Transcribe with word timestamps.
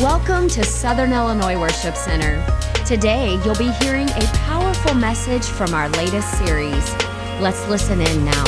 Welcome 0.00 0.48
to 0.48 0.64
Southern 0.64 1.12
Illinois 1.12 1.60
Worship 1.60 1.94
Center. 1.94 2.42
Today, 2.86 3.38
you'll 3.44 3.54
be 3.56 3.70
hearing 3.84 4.08
a 4.08 4.22
powerful 4.46 4.94
message 4.94 5.44
from 5.44 5.74
our 5.74 5.90
latest 5.90 6.38
series. 6.38 6.94
Let's 7.38 7.68
listen 7.68 8.00
in 8.00 8.24
now. 8.24 8.44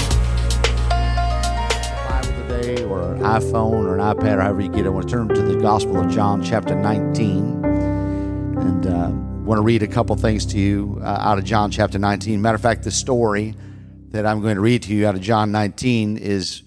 Bible 2.09 2.49
today, 2.49 2.83
or 2.85 3.13
an 3.13 3.21
iPhone, 3.21 3.85
or 3.85 3.99
an 3.99 4.01
iPad, 4.01 4.39
or 4.39 4.41
however 4.41 4.63
you 4.63 4.71
get 4.71 4.81
it. 4.81 4.87
I 4.87 4.89
want 4.89 5.11
to 5.11 5.15
turn 5.15 5.29
to 5.29 5.43
the 5.43 5.61
Gospel 5.61 6.01
of 6.01 6.11
John, 6.11 6.43
chapter 6.43 6.75
19, 6.75 7.65
and 7.67 8.87
uh, 8.87 9.11
want 9.45 9.59
to 9.59 9.63
read 9.63 9.83
a 9.83 9.89
couple 9.89 10.17
things 10.17 10.47
to 10.47 10.59
you 10.59 11.01
uh, 11.03 11.19
out 11.21 11.37
of 11.37 11.45
John, 11.45 11.71
chapter 11.71 11.99
19. 11.99 12.41
Matter 12.41 12.55
of 12.55 12.63
fact, 12.63 12.83
the 12.83 12.91
story 12.91 13.55
that 14.13 14.25
I'm 14.25 14.41
going 14.41 14.55
to 14.55 14.63
read 14.63 14.85
to 14.85 14.95
you 14.95 15.07
out 15.07 15.17
of 15.17 15.21
John 15.21 15.53
19 15.53 16.17
is 16.17 16.63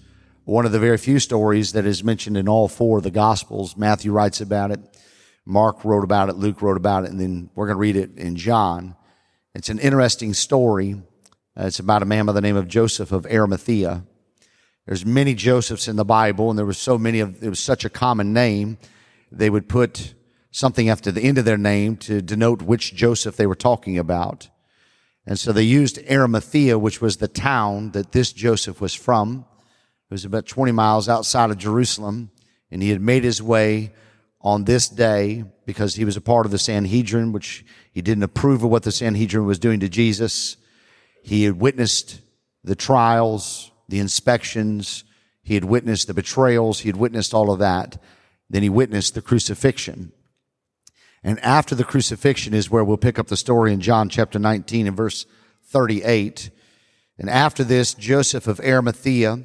one 0.46 0.64
of 0.64 0.70
the 0.70 0.78
very 0.78 0.96
few 0.96 1.18
stories 1.18 1.72
that 1.72 1.84
is 1.84 2.04
mentioned 2.04 2.36
in 2.36 2.48
all 2.48 2.68
four 2.68 2.98
of 2.98 3.04
the 3.04 3.10
Gospels. 3.10 3.76
Matthew 3.76 4.12
writes 4.12 4.40
about 4.40 4.70
it, 4.70 4.78
Mark 5.44 5.84
wrote 5.84 6.04
about 6.04 6.28
it, 6.28 6.36
Luke 6.36 6.62
wrote 6.62 6.76
about 6.76 7.02
it, 7.02 7.10
and 7.10 7.20
then 7.20 7.50
we're 7.56 7.66
going 7.66 7.74
to 7.74 7.80
read 7.80 7.96
it 7.96 8.16
in 8.16 8.36
John. 8.36 8.94
It's 9.56 9.70
an 9.70 9.80
interesting 9.80 10.34
story. 10.34 11.02
Uh, 11.58 11.64
it's 11.66 11.80
about 11.80 12.02
a 12.02 12.06
man 12.06 12.26
by 12.26 12.32
the 12.32 12.40
name 12.40 12.54
of 12.54 12.68
Joseph 12.68 13.10
of 13.10 13.26
Arimathea. 13.26 14.04
There's 14.86 15.04
many 15.04 15.34
Josephs 15.34 15.88
in 15.88 15.96
the 15.96 16.04
Bible, 16.04 16.48
and 16.48 16.56
there 16.56 16.64
was 16.64 16.78
so 16.78 16.96
many 16.96 17.18
of, 17.18 17.42
it 17.42 17.48
was 17.48 17.58
such 17.58 17.84
a 17.84 17.90
common 17.90 18.32
name, 18.32 18.78
they 19.32 19.50
would 19.50 19.68
put 19.68 20.14
something 20.52 20.88
after 20.88 21.10
the 21.10 21.22
end 21.22 21.38
of 21.38 21.44
their 21.44 21.58
name 21.58 21.96
to 21.96 22.22
denote 22.22 22.62
which 22.62 22.94
Joseph 22.94 23.36
they 23.36 23.48
were 23.48 23.56
talking 23.56 23.98
about. 23.98 24.48
And 25.26 25.40
so 25.40 25.52
they 25.52 25.64
used 25.64 25.98
Arimathea, 26.08 26.78
which 26.78 27.00
was 27.00 27.16
the 27.16 27.26
town 27.26 27.90
that 27.90 28.12
this 28.12 28.32
Joseph 28.32 28.80
was 28.80 28.94
from. 28.94 29.44
It 30.08 30.14
was 30.14 30.24
about 30.24 30.46
20 30.46 30.70
miles 30.72 31.08
outside 31.08 31.50
of 31.50 31.58
Jerusalem, 31.58 32.30
and 32.70 32.80
he 32.80 32.90
had 32.90 33.00
made 33.00 33.24
his 33.24 33.42
way 33.42 33.92
on 34.40 34.64
this 34.64 34.88
day 34.88 35.44
because 35.64 35.96
he 35.96 36.04
was 36.04 36.16
a 36.16 36.20
part 36.20 36.46
of 36.46 36.52
the 36.52 36.58
Sanhedrin, 36.58 37.32
which 37.32 37.64
he 37.90 38.02
didn't 38.02 38.22
approve 38.22 38.62
of 38.62 38.70
what 38.70 38.84
the 38.84 38.92
Sanhedrin 38.92 39.46
was 39.46 39.58
doing 39.58 39.80
to 39.80 39.88
Jesus. 39.88 40.56
He 41.24 41.42
had 41.42 41.60
witnessed 41.60 42.20
the 42.62 42.76
trials, 42.76 43.72
the 43.88 43.98
inspections. 43.98 45.02
He 45.42 45.54
had 45.54 45.64
witnessed 45.64 46.06
the 46.06 46.14
betrayals. 46.14 46.80
He 46.80 46.88
had 46.88 46.96
witnessed 46.96 47.34
all 47.34 47.50
of 47.50 47.58
that. 47.58 48.00
Then 48.48 48.62
he 48.62 48.68
witnessed 48.68 49.14
the 49.14 49.22
crucifixion. 49.22 50.12
And 51.24 51.40
after 51.40 51.74
the 51.74 51.82
crucifixion 51.82 52.54
is 52.54 52.70
where 52.70 52.84
we'll 52.84 52.96
pick 52.96 53.18
up 53.18 53.26
the 53.26 53.36
story 53.36 53.72
in 53.72 53.80
John 53.80 54.08
chapter 54.08 54.38
19 54.38 54.86
and 54.86 54.96
verse 54.96 55.26
38. 55.64 56.50
And 57.18 57.28
after 57.28 57.64
this, 57.64 57.94
Joseph 57.94 58.46
of 58.46 58.60
Arimathea, 58.60 59.40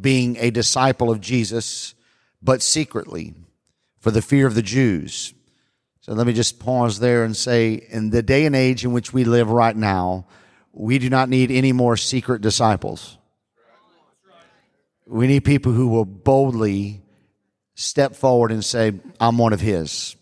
being 0.00 0.36
a 0.38 0.50
disciple 0.50 1.10
of 1.10 1.20
Jesus, 1.20 1.94
but 2.42 2.62
secretly 2.62 3.34
for 3.98 4.10
the 4.10 4.22
fear 4.22 4.46
of 4.46 4.54
the 4.54 4.62
Jews. 4.62 5.34
So 6.00 6.12
let 6.12 6.26
me 6.26 6.32
just 6.32 6.60
pause 6.60 7.00
there 7.00 7.24
and 7.24 7.36
say, 7.36 7.74
in 7.74 8.10
the 8.10 8.22
day 8.22 8.46
and 8.46 8.54
age 8.54 8.84
in 8.84 8.92
which 8.92 9.12
we 9.12 9.24
live 9.24 9.50
right 9.50 9.76
now, 9.76 10.26
we 10.72 10.98
do 10.98 11.10
not 11.10 11.28
need 11.28 11.50
any 11.50 11.72
more 11.72 11.96
secret 11.96 12.42
disciples. 12.42 13.18
We 15.06 15.26
need 15.26 15.44
people 15.44 15.72
who 15.72 15.88
will 15.88 16.04
boldly 16.04 17.02
step 17.74 18.14
forward 18.14 18.52
and 18.52 18.64
say, 18.64 18.92
I'm 19.20 19.38
one 19.38 19.52
of 19.52 19.60
his. 19.60 20.16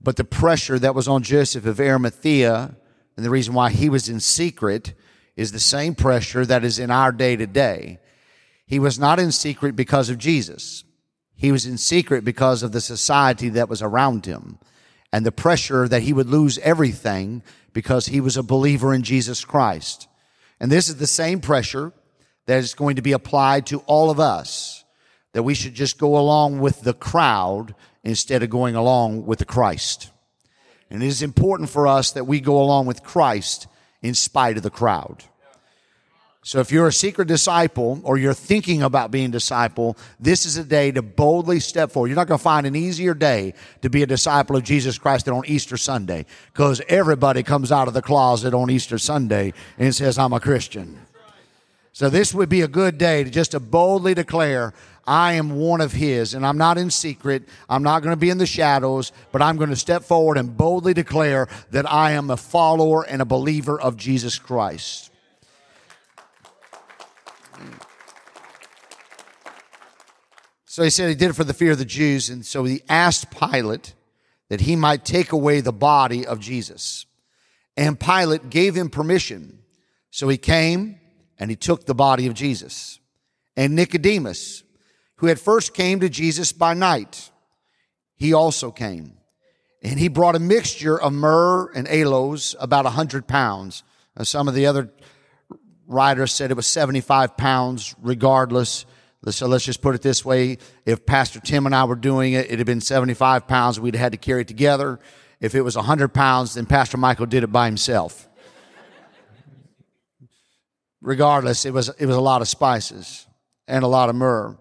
But 0.00 0.16
the 0.16 0.24
pressure 0.24 0.78
that 0.78 0.94
was 0.94 1.08
on 1.08 1.22
Joseph 1.22 1.66
of 1.66 1.80
Arimathea, 1.80 2.76
and 3.16 3.24
the 3.24 3.30
reason 3.30 3.54
why 3.54 3.70
he 3.70 3.88
was 3.88 4.08
in 4.08 4.20
secret, 4.20 4.94
is 5.36 5.52
the 5.52 5.60
same 5.60 5.94
pressure 5.94 6.44
that 6.44 6.64
is 6.64 6.78
in 6.78 6.90
our 6.90 7.12
day 7.12 7.36
to 7.36 7.46
day. 7.46 7.98
He 8.66 8.78
was 8.78 8.98
not 8.98 9.18
in 9.18 9.32
secret 9.32 9.76
because 9.76 10.10
of 10.10 10.18
Jesus. 10.18 10.84
He 11.36 11.52
was 11.52 11.66
in 11.66 11.78
secret 11.78 12.24
because 12.24 12.62
of 12.62 12.72
the 12.72 12.80
society 12.80 13.48
that 13.50 13.68
was 13.68 13.82
around 13.82 14.26
him 14.26 14.58
and 15.12 15.24
the 15.24 15.32
pressure 15.32 15.86
that 15.88 16.02
he 16.02 16.12
would 16.12 16.28
lose 16.28 16.58
everything 16.58 17.42
because 17.72 18.06
he 18.06 18.20
was 18.20 18.36
a 18.36 18.42
believer 18.42 18.94
in 18.94 19.02
Jesus 19.02 19.44
Christ. 19.44 20.08
And 20.60 20.72
this 20.72 20.88
is 20.88 20.96
the 20.96 21.06
same 21.06 21.40
pressure 21.40 21.92
that 22.46 22.58
is 22.58 22.74
going 22.74 22.96
to 22.96 23.02
be 23.02 23.12
applied 23.12 23.66
to 23.66 23.80
all 23.80 24.10
of 24.10 24.20
us, 24.20 24.84
that 25.32 25.42
we 25.42 25.54
should 25.54 25.74
just 25.74 25.98
go 25.98 26.16
along 26.16 26.60
with 26.60 26.82
the 26.82 26.94
crowd 26.94 27.74
instead 28.02 28.42
of 28.42 28.50
going 28.50 28.74
along 28.74 29.26
with 29.26 29.38
the 29.38 29.44
Christ. 29.44 30.10
And 30.90 31.02
it 31.02 31.06
is 31.06 31.22
important 31.22 31.70
for 31.70 31.86
us 31.86 32.12
that 32.12 32.26
we 32.26 32.40
go 32.40 32.60
along 32.60 32.86
with 32.86 33.02
Christ 33.02 33.66
in 34.02 34.14
spite 34.14 34.56
of 34.56 34.62
the 34.62 34.70
crowd. 34.70 35.24
So 36.46 36.60
if 36.60 36.70
you're 36.70 36.88
a 36.88 36.92
secret 36.92 37.26
disciple 37.26 38.02
or 38.04 38.18
you're 38.18 38.34
thinking 38.34 38.82
about 38.82 39.10
being 39.10 39.30
a 39.30 39.32
disciple, 39.32 39.96
this 40.20 40.44
is 40.44 40.58
a 40.58 40.62
day 40.62 40.92
to 40.92 41.00
boldly 41.00 41.58
step 41.58 41.90
forward. 41.90 42.08
You're 42.08 42.16
not 42.16 42.28
going 42.28 42.36
to 42.36 42.44
find 42.44 42.66
an 42.66 42.76
easier 42.76 43.14
day 43.14 43.54
to 43.80 43.88
be 43.88 44.02
a 44.02 44.06
disciple 44.06 44.54
of 44.54 44.62
Jesus 44.62 44.98
Christ 44.98 45.24
than 45.24 45.32
on 45.32 45.46
Easter 45.46 45.78
Sunday 45.78 46.26
because 46.52 46.82
everybody 46.86 47.42
comes 47.42 47.72
out 47.72 47.88
of 47.88 47.94
the 47.94 48.02
closet 48.02 48.52
on 48.52 48.70
Easter 48.70 48.98
Sunday 48.98 49.54
and 49.78 49.94
says, 49.94 50.18
I'm 50.18 50.34
a 50.34 50.40
Christian. 50.40 51.00
So 51.94 52.10
this 52.10 52.34
would 52.34 52.50
be 52.50 52.60
a 52.60 52.68
good 52.68 52.98
day 52.98 53.24
to 53.24 53.30
just 53.30 53.52
to 53.52 53.60
boldly 53.60 54.12
declare, 54.12 54.74
I 55.06 55.34
am 55.34 55.56
one 55.56 55.80
of 55.80 55.92
his 55.92 56.34
and 56.34 56.44
I'm 56.44 56.58
not 56.58 56.76
in 56.76 56.90
secret. 56.90 57.44
I'm 57.70 57.82
not 57.82 58.02
going 58.02 58.12
to 58.12 58.20
be 58.20 58.28
in 58.28 58.36
the 58.36 58.44
shadows, 58.44 59.12
but 59.32 59.40
I'm 59.40 59.56
going 59.56 59.70
to 59.70 59.76
step 59.76 60.02
forward 60.02 60.36
and 60.36 60.54
boldly 60.54 60.92
declare 60.92 61.48
that 61.70 61.90
I 61.90 62.10
am 62.10 62.28
a 62.28 62.36
follower 62.36 63.02
and 63.02 63.22
a 63.22 63.24
believer 63.24 63.80
of 63.80 63.96
Jesus 63.96 64.38
Christ. 64.38 65.10
So 70.74 70.82
he 70.82 70.90
said 70.90 71.08
he 71.08 71.14
did 71.14 71.30
it 71.30 71.34
for 71.34 71.44
the 71.44 71.54
fear 71.54 71.70
of 71.70 71.78
the 71.78 71.84
Jews. 71.84 72.28
And 72.28 72.44
so 72.44 72.64
he 72.64 72.82
asked 72.88 73.30
Pilate 73.30 73.94
that 74.48 74.62
he 74.62 74.74
might 74.74 75.04
take 75.04 75.30
away 75.30 75.60
the 75.60 75.72
body 75.72 76.26
of 76.26 76.40
Jesus. 76.40 77.06
And 77.76 78.00
Pilate 78.00 78.50
gave 78.50 78.74
him 78.74 78.90
permission. 78.90 79.60
So 80.10 80.28
he 80.28 80.36
came 80.36 80.98
and 81.38 81.48
he 81.48 81.54
took 81.54 81.86
the 81.86 81.94
body 81.94 82.26
of 82.26 82.34
Jesus. 82.34 82.98
And 83.56 83.76
Nicodemus, 83.76 84.64
who 85.18 85.28
had 85.28 85.38
first 85.38 85.74
came 85.74 86.00
to 86.00 86.08
Jesus 86.08 86.50
by 86.50 86.74
night, 86.74 87.30
he 88.16 88.32
also 88.32 88.72
came. 88.72 89.12
And 89.80 89.96
he 89.96 90.08
brought 90.08 90.34
a 90.34 90.40
mixture 90.40 91.00
of 91.00 91.12
myrrh 91.12 91.70
and 91.70 91.86
aloes, 91.86 92.56
about 92.58 92.84
a 92.84 92.90
hundred 92.90 93.28
pounds. 93.28 93.84
Now, 94.16 94.24
some 94.24 94.48
of 94.48 94.54
the 94.54 94.66
other 94.66 94.90
writers 95.86 96.32
said 96.32 96.50
it 96.50 96.56
was 96.56 96.66
75 96.66 97.36
pounds 97.36 97.94
regardless. 98.02 98.86
So 99.32 99.46
uh, 99.46 99.48
let's 99.48 99.64
just 99.64 99.80
put 99.80 99.94
it 99.94 100.02
this 100.02 100.24
way. 100.24 100.58
If 100.84 101.06
Pastor 101.06 101.40
Tim 101.40 101.64
and 101.66 101.74
I 101.74 101.84
were 101.84 101.96
doing 101.96 102.34
it, 102.34 102.46
it'd 102.46 102.58
have 102.58 102.66
been 102.66 102.80
75 102.80 103.46
pounds. 103.46 103.80
We'd 103.80 103.94
have 103.94 104.02
had 104.02 104.12
to 104.12 104.18
carry 104.18 104.42
it 104.42 104.48
together. 104.48 105.00
If 105.40 105.54
it 105.54 105.62
was 105.62 105.76
100 105.76 106.08
pounds, 106.08 106.54
then 106.54 106.66
Pastor 106.66 106.98
Michael 106.98 107.26
did 107.26 107.42
it 107.42 107.52
by 107.52 107.66
himself. 107.66 108.28
Regardless, 111.00 111.64
it 111.64 111.72
was, 111.72 111.88
it 111.98 112.06
was 112.06 112.16
a 112.16 112.20
lot 112.20 112.42
of 112.42 112.48
spices 112.48 113.26
and 113.66 113.82
a 113.82 113.88
lot 113.88 114.08
of 114.08 114.14
myrrh. 114.14 114.58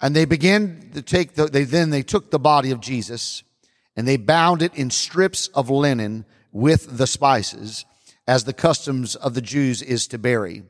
And 0.00 0.16
they 0.16 0.24
began 0.24 0.90
to 0.94 1.02
take 1.02 1.34
the, 1.34 1.46
they 1.46 1.64
then 1.64 1.90
they 1.90 2.02
took 2.02 2.30
the 2.30 2.38
body 2.38 2.70
of 2.70 2.80
Jesus 2.80 3.42
and 3.96 4.06
they 4.06 4.16
bound 4.16 4.62
it 4.62 4.74
in 4.74 4.90
strips 4.90 5.48
of 5.48 5.68
linen 5.68 6.24
with 6.52 6.96
the 6.96 7.06
spices 7.06 7.84
as 8.26 8.44
the 8.44 8.52
customs 8.52 9.16
of 9.16 9.34
the 9.34 9.42
Jews 9.42 9.82
is 9.82 10.06
to 10.08 10.18
bury. 10.18 10.62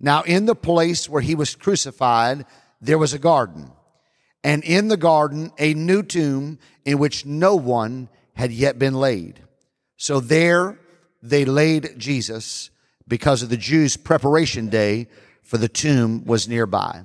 Now, 0.00 0.22
in 0.22 0.46
the 0.46 0.54
place 0.54 1.08
where 1.08 1.20
he 1.20 1.34
was 1.34 1.54
crucified, 1.54 2.46
there 2.80 2.98
was 2.98 3.12
a 3.12 3.18
garden. 3.18 3.70
And 4.42 4.64
in 4.64 4.88
the 4.88 4.96
garden, 4.96 5.52
a 5.58 5.74
new 5.74 6.02
tomb 6.02 6.58
in 6.84 6.98
which 6.98 7.26
no 7.26 7.54
one 7.54 8.08
had 8.34 8.50
yet 8.50 8.78
been 8.78 8.94
laid. 8.94 9.40
So 9.98 10.18
there 10.18 10.78
they 11.22 11.44
laid 11.44 11.98
Jesus 11.98 12.70
because 13.06 13.42
of 13.42 13.50
the 13.50 13.58
Jews' 13.58 13.98
preparation 13.98 14.70
day 14.70 15.08
for 15.42 15.58
the 15.58 15.68
tomb 15.68 16.24
was 16.24 16.48
nearby. 16.48 17.02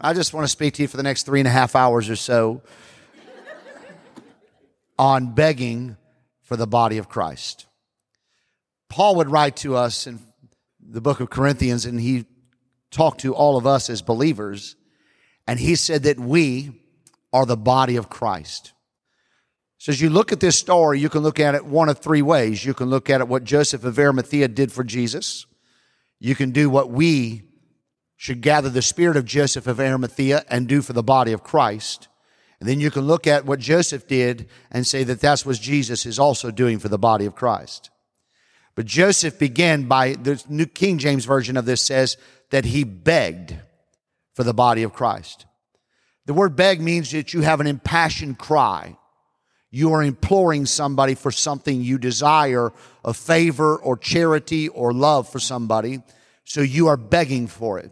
I 0.00 0.14
just 0.14 0.32
want 0.32 0.44
to 0.44 0.48
speak 0.48 0.74
to 0.74 0.82
you 0.82 0.88
for 0.88 0.96
the 0.96 1.02
next 1.02 1.24
three 1.24 1.40
and 1.40 1.48
a 1.48 1.50
half 1.50 1.74
hours 1.74 2.08
or 2.08 2.14
so 2.14 2.62
on 4.96 5.34
begging 5.34 5.96
for 6.42 6.56
the 6.56 6.66
body 6.66 6.98
of 6.98 7.08
Christ. 7.08 7.66
Paul 8.88 9.16
would 9.16 9.30
write 9.30 9.56
to 9.56 9.74
us 9.74 10.06
in 10.06 10.20
the 10.80 11.00
book 11.00 11.20
of 11.20 11.30
Corinthians, 11.30 11.84
and 11.84 12.00
he 12.00 12.26
talked 12.90 13.20
to 13.20 13.34
all 13.34 13.56
of 13.56 13.66
us 13.66 13.90
as 13.90 14.02
believers, 14.02 14.76
and 15.46 15.58
he 15.58 15.74
said 15.74 16.04
that 16.04 16.18
we 16.18 16.82
are 17.32 17.46
the 17.46 17.56
body 17.56 17.96
of 17.96 18.08
Christ. 18.08 18.72
So 19.78 19.92
as 19.92 20.00
you 20.00 20.10
look 20.10 20.32
at 20.32 20.40
this 20.40 20.58
story, 20.58 20.98
you 20.98 21.08
can 21.08 21.22
look 21.22 21.38
at 21.38 21.54
it 21.54 21.64
one 21.64 21.88
of 21.88 21.98
three 21.98 22.22
ways. 22.22 22.64
You 22.64 22.74
can 22.74 22.90
look 22.90 23.08
at 23.08 23.20
it 23.20 23.28
what 23.28 23.44
Joseph 23.44 23.84
of 23.84 23.98
Arimathea 23.98 24.48
did 24.48 24.72
for 24.72 24.82
Jesus. 24.82 25.46
You 26.18 26.34
can 26.34 26.50
do 26.50 26.68
what 26.68 26.90
we 26.90 27.42
should 28.16 28.40
gather 28.40 28.68
the 28.68 28.82
spirit 28.82 29.16
of 29.16 29.24
Joseph 29.24 29.68
of 29.68 29.78
Arimathea 29.78 30.44
and 30.48 30.66
do 30.66 30.82
for 30.82 30.92
the 30.92 31.04
body 31.04 31.32
of 31.32 31.44
Christ. 31.44 32.08
And 32.58 32.68
then 32.68 32.80
you 32.80 32.90
can 32.90 33.02
look 33.02 33.28
at 33.28 33.46
what 33.46 33.60
Joseph 33.60 34.08
did 34.08 34.48
and 34.72 34.84
say 34.84 35.04
that 35.04 35.20
that's 35.20 35.46
what 35.46 35.60
Jesus 35.60 36.04
is 36.04 36.18
also 36.18 36.50
doing 36.50 36.80
for 36.80 36.88
the 36.88 36.98
body 36.98 37.24
of 37.24 37.36
Christ. 37.36 37.90
But 38.78 38.86
Joseph 38.86 39.40
began 39.40 39.88
by, 39.88 40.12
the 40.12 40.40
New 40.48 40.66
King 40.66 40.98
James 40.98 41.24
Version 41.24 41.56
of 41.56 41.64
this 41.64 41.82
says 41.82 42.16
that 42.50 42.64
he 42.64 42.84
begged 42.84 43.56
for 44.34 44.44
the 44.44 44.54
body 44.54 44.84
of 44.84 44.92
Christ. 44.92 45.46
The 46.26 46.32
word 46.32 46.54
beg 46.54 46.80
means 46.80 47.10
that 47.10 47.34
you 47.34 47.40
have 47.40 47.58
an 47.58 47.66
impassioned 47.66 48.38
cry. 48.38 48.96
You 49.72 49.94
are 49.94 50.02
imploring 50.04 50.64
somebody 50.64 51.16
for 51.16 51.32
something 51.32 51.80
you 51.82 51.98
desire, 51.98 52.72
a 53.04 53.12
favor 53.12 53.74
or 53.74 53.96
charity 53.96 54.68
or 54.68 54.92
love 54.92 55.28
for 55.28 55.40
somebody. 55.40 56.00
So 56.44 56.60
you 56.60 56.86
are 56.86 56.96
begging 56.96 57.48
for 57.48 57.80
it. 57.80 57.90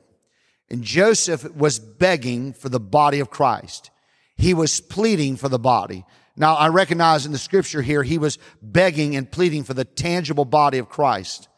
And 0.71 0.85
Joseph 0.85 1.53
was 1.53 1.81
begging 1.81 2.53
for 2.53 2.69
the 2.69 2.79
body 2.79 3.19
of 3.19 3.29
Christ. 3.29 3.91
He 4.37 4.55
was 4.55 4.79
pleading 4.79 5.35
for 5.35 5.49
the 5.49 5.59
body. 5.59 6.05
Now, 6.37 6.55
I 6.55 6.69
recognize 6.69 7.25
in 7.25 7.33
the 7.33 7.39
scripture 7.39 7.83
here, 7.83 8.03
he 8.03 8.19
was 8.19 8.39
begging 8.61 9.17
and 9.17 9.31
pleading 9.31 9.65
for 9.65 9.75
the 9.75 9.85
tangible 9.85 10.45
body 10.45 10.79
of 10.79 10.89
Christ. 10.89 11.49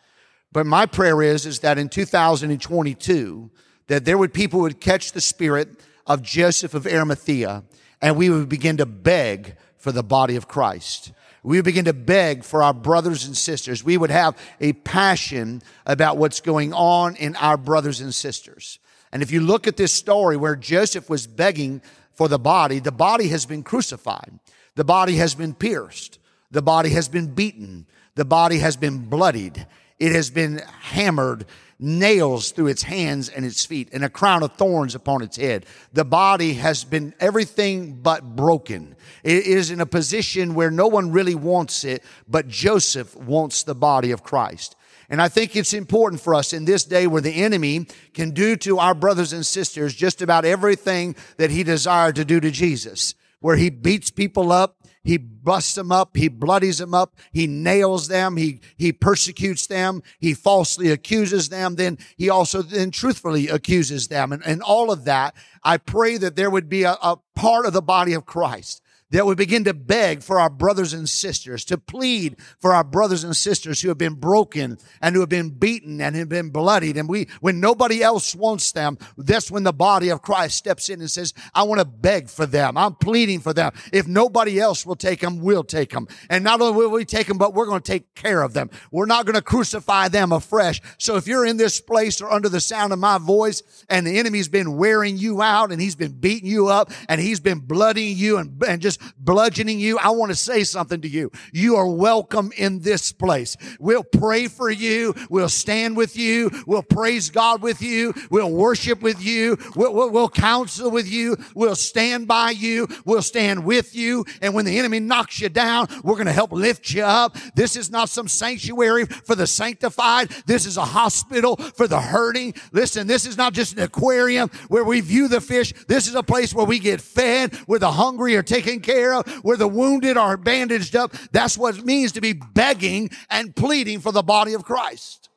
But 0.52 0.66
my 0.66 0.86
prayer 0.86 1.20
is, 1.22 1.46
is 1.46 1.60
that 1.60 1.78
in 1.78 1.88
2022, 1.88 3.50
that 3.88 4.04
there 4.04 4.16
would 4.16 4.32
people 4.32 4.60
would 4.60 4.80
catch 4.80 5.12
the 5.12 5.20
spirit 5.20 5.68
of 6.06 6.22
Joseph 6.22 6.74
of 6.74 6.86
Arimathea 6.86 7.64
and 8.00 8.16
we 8.16 8.30
would 8.30 8.48
begin 8.48 8.76
to 8.76 8.86
beg 8.86 9.56
for 9.76 9.92
the 9.92 10.02
body 10.02 10.36
of 10.36 10.48
Christ. 10.48 11.12
We 11.42 11.56
would 11.56 11.64
begin 11.64 11.86
to 11.86 11.92
beg 11.92 12.44
for 12.44 12.62
our 12.62 12.74
brothers 12.74 13.26
and 13.26 13.36
sisters. 13.36 13.84
We 13.84 13.96
would 13.96 14.10
have 14.10 14.36
a 14.60 14.72
passion 14.72 15.62
about 15.86 16.16
what's 16.16 16.40
going 16.40 16.72
on 16.72 17.16
in 17.16 17.36
our 17.36 17.56
brothers 17.56 18.00
and 18.00 18.14
sisters. 18.14 18.78
And 19.12 19.22
if 19.22 19.30
you 19.30 19.40
look 19.40 19.66
at 19.66 19.76
this 19.76 19.92
story 19.92 20.36
where 20.36 20.56
Joseph 20.56 21.08
was 21.08 21.26
begging 21.26 21.80
for 22.12 22.28
the 22.28 22.38
body, 22.38 22.78
the 22.78 22.92
body 22.92 23.28
has 23.28 23.46
been 23.46 23.62
crucified. 23.62 24.38
The 24.78 24.84
body 24.84 25.16
has 25.16 25.34
been 25.34 25.54
pierced. 25.54 26.20
The 26.52 26.62
body 26.62 26.90
has 26.90 27.08
been 27.08 27.34
beaten. 27.34 27.84
The 28.14 28.24
body 28.24 28.58
has 28.58 28.76
been 28.76 29.06
bloodied. 29.06 29.66
It 29.98 30.12
has 30.12 30.30
been 30.30 30.58
hammered, 30.82 31.46
nails 31.80 32.52
through 32.52 32.68
its 32.68 32.84
hands 32.84 33.28
and 33.28 33.44
its 33.44 33.66
feet, 33.66 33.88
and 33.92 34.04
a 34.04 34.08
crown 34.08 34.44
of 34.44 34.52
thorns 34.52 34.94
upon 34.94 35.22
its 35.22 35.36
head. 35.36 35.66
The 35.94 36.04
body 36.04 36.54
has 36.54 36.84
been 36.84 37.12
everything 37.18 38.02
but 38.02 38.36
broken. 38.36 38.94
It 39.24 39.46
is 39.46 39.72
in 39.72 39.80
a 39.80 39.84
position 39.84 40.54
where 40.54 40.70
no 40.70 40.86
one 40.86 41.10
really 41.10 41.34
wants 41.34 41.82
it, 41.82 42.04
but 42.28 42.46
Joseph 42.46 43.16
wants 43.16 43.64
the 43.64 43.74
body 43.74 44.12
of 44.12 44.22
Christ. 44.22 44.76
And 45.10 45.20
I 45.20 45.26
think 45.28 45.56
it's 45.56 45.74
important 45.74 46.22
for 46.22 46.36
us 46.36 46.52
in 46.52 46.66
this 46.66 46.84
day 46.84 47.08
where 47.08 47.20
the 47.20 47.42
enemy 47.42 47.88
can 48.14 48.30
do 48.30 48.54
to 48.58 48.78
our 48.78 48.94
brothers 48.94 49.32
and 49.32 49.44
sisters 49.44 49.92
just 49.92 50.22
about 50.22 50.44
everything 50.44 51.16
that 51.36 51.50
he 51.50 51.64
desired 51.64 52.14
to 52.14 52.24
do 52.24 52.38
to 52.38 52.52
Jesus, 52.52 53.16
where 53.40 53.56
he 53.56 53.70
beats 53.70 54.10
people 54.10 54.52
up, 54.52 54.76
he 55.02 55.16
busts 55.16 55.74
them 55.74 55.90
up, 55.90 56.16
he 56.16 56.28
bloodies 56.28 56.78
them 56.78 56.92
up, 56.92 57.16
he 57.32 57.46
nails 57.46 58.08
them, 58.08 58.36
he, 58.36 58.60
he 58.76 58.92
persecutes 58.92 59.66
them, 59.66 60.02
he 60.18 60.34
falsely 60.34 60.90
accuses 60.90 61.48
them, 61.48 61.76
then 61.76 61.98
he 62.16 62.28
also 62.28 62.62
then 62.62 62.90
truthfully 62.90 63.48
accuses 63.48 64.08
them. 64.08 64.32
And, 64.32 64.44
and 64.44 64.62
all 64.62 64.90
of 64.90 65.04
that, 65.04 65.34
I 65.62 65.78
pray 65.78 66.16
that 66.18 66.36
there 66.36 66.50
would 66.50 66.68
be 66.68 66.82
a, 66.82 66.92
a 67.02 67.16
part 67.34 67.64
of 67.64 67.72
the 67.72 67.82
body 67.82 68.12
of 68.12 68.26
Christ 68.26 68.82
that 69.10 69.26
we 69.26 69.34
begin 69.34 69.64
to 69.64 69.74
beg 69.74 70.22
for 70.22 70.38
our 70.38 70.50
brothers 70.50 70.92
and 70.92 71.08
sisters, 71.08 71.64
to 71.64 71.78
plead 71.78 72.36
for 72.60 72.74
our 72.74 72.84
brothers 72.84 73.24
and 73.24 73.36
sisters 73.36 73.80
who 73.80 73.88
have 73.88 73.98
been 73.98 74.14
broken 74.14 74.78
and 75.00 75.14
who 75.14 75.20
have 75.20 75.28
been 75.28 75.50
beaten 75.50 76.00
and 76.00 76.14
have 76.14 76.28
been 76.28 76.50
bloodied. 76.50 76.96
And 76.96 77.08
we, 77.08 77.28
when 77.40 77.60
nobody 77.60 78.02
else 78.02 78.34
wants 78.34 78.72
them, 78.72 78.98
that's 79.16 79.50
when 79.50 79.62
the 79.62 79.72
body 79.72 80.10
of 80.10 80.20
Christ 80.20 80.56
steps 80.56 80.90
in 80.90 81.00
and 81.00 81.10
says, 81.10 81.32
I 81.54 81.62
want 81.62 81.80
to 81.80 81.86
beg 81.86 82.28
for 82.28 82.44
them. 82.44 82.76
I'm 82.76 82.94
pleading 82.96 83.40
for 83.40 83.54
them. 83.54 83.72
If 83.92 84.06
nobody 84.06 84.60
else 84.60 84.84
will 84.84 84.96
take 84.96 85.20
them, 85.20 85.40
we'll 85.40 85.64
take 85.64 85.90
them. 85.90 86.06
And 86.28 86.44
not 86.44 86.60
only 86.60 86.76
will 86.76 86.90
we 86.90 87.04
take 87.04 87.28
them, 87.28 87.38
but 87.38 87.54
we're 87.54 87.66
going 87.66 87.80
to 87.80 87.92
take 87.92 88.14
care 88.14 88.42
of 88.42 88.52
them. 88.52 88.68
We're 88.90 89.06
not 89.06 89.24
going 89.24 89.36
to 89.36 89.42
crucify 89.42 90.08
them 90.08 90.32
afresh. 90.32 90.82
So 90.98 91.16
if 91.16 91.26
you're 91.26 91.46
in 91.46 91.56
this 91.56 91.80
place 91.80 92.20
or 92.20 92.30
under 92.30 92.48
the 92.48 92.60
sound 92.60 92.92
of 92.92 92.98
my 92.98 93.18
voice 93.18 93.62
and 93.88 94.06
the 94.06 94.18
enemy's 94.18 94.48
been 94.48 94.76
wearing 94.76 95.16
you 95.16 95.40
out 95.40 95.72
and 95.72 95.80
he's 95.80 95.96
been 95.96 96.12
beating 96.12 96.50
you 96.50 96.68
up 96.68 96.92
and 97.08 97.20
he's 97.20 97.40
been 97.40 97.60
bloodying 97.60 98.16
you 98.16 98.36
and, 98.36 98.62
and 98.64 98.82
just 98.82 98.97
bludgeoning 99.18 99.80
you, 99.80 99.98
I 99.98 100.10
want 100.10 100.30
to 100.30 100.36
say 100.36 100.64
something 100.64 101.00
to 101.00 101.08
you. 101.08 101.30
You 101.52 101.76
are 101.76 101.88
welcome 101.88 102.52
in 102.56 102.80
this 102.80 103.12
place. 103.12 103.56
We'll 103.78 104.04
pray 104.04 104.48
for 104.48 104.70
you. 104.70 105.14
We'll 105.30 105.48
stand 105.48 105.96
with 105.96 106.16
you. 106.16 106.50
We'll 106.66 106.82
praise 106.82 107.30
God 107.30 107.62
with 107.62 107.82
you. 107.82 108.14
We'll 108.30 108.50
worship 108.50 109.02
with 109.02 109.22
you. 109.22 109.56
We'll, 109.74 109.94
we'll, 109.94 110.10
we'll 110.10 110.28
counsel 110.28 110.90
with 110.90 111.10
you. 111.10 111.36
We'll 111.54 111.76
stand 111.76 112.28
by 112.28 112.50
you. 112.50 112.88
We'll 113.04 113.22
stand 113.22 113.64
with 113.64 113.94
you. 113.94 114.24
And 114.42 114.54
when 114.54 114.64
the 114.64 114.78
enemy 114.78 115.00
knocks 115.00 115.40
you 115.40 115.48
down, 115.48 115.88
we're 116.02 116.14
going 116.14 116.26
to 116.26 116.32
help 116.32 116.52
lift 116.52 116.92
you 116.92 117.02
up. 117.02 117.36
This 117.54 117.76
is 117.76 117.90
not 117.90 118.08
some 118.08 118.28
sanctuary 118.28 119.06
for 119.06 119.34
the 119.34 119.46
sanctified. 119.46 120.30
This 120.46 120.66
is 120.66 120.76
a 120.76 120.84
hospital 120.84 121.56
for 121.56 121.86
the 121.86 122.00
hurting. 122.00 122.54
Listen, 122.72 123.06
this 123.06 123.26
is 123.26 123.36
not 123.36 123.52
just 123.52 123.76
an 123.76 123.82
aquarium 123.82 124.50
where 124.68 124.84
we 124.84 125.00
view 125.00 125.28
the 125.28 125.40
fish. 125.40 125.72
This 125.86 126.06
is 126.06 126.14
a 126.14 126.22
place 126.22 126.54
where 126.54 126.66
we 126.66 126.78
get 126.78 127.00
fed, 127.00 127.54
where 127.66 127.78
the 127.78 127.92
hungry 127.92 128.36
are 128.36 128.42
taken 128.42 128.80
care 128.88 129.14
of, 129.14 129.28
where 129.44 129.56
the 129.56 129.68
wounded 129.68 130.16
are 130.16 130.36
bandaged 130.36 130.96
up. 130.96 131.12
That's 131.30 131.58
what 131.58 131.78
it 131.78 131.84
means 131.84 132.12
to 132.12 132.20
be 132.20 132.32
begging 132.32 133.10
and 133.28 133.54
pleading 133.54 134.00
for 134.00 134.12
the 134.12 134.22
body 134.22 134.54
of 134.54 134.64
Christ. 134.64 135.28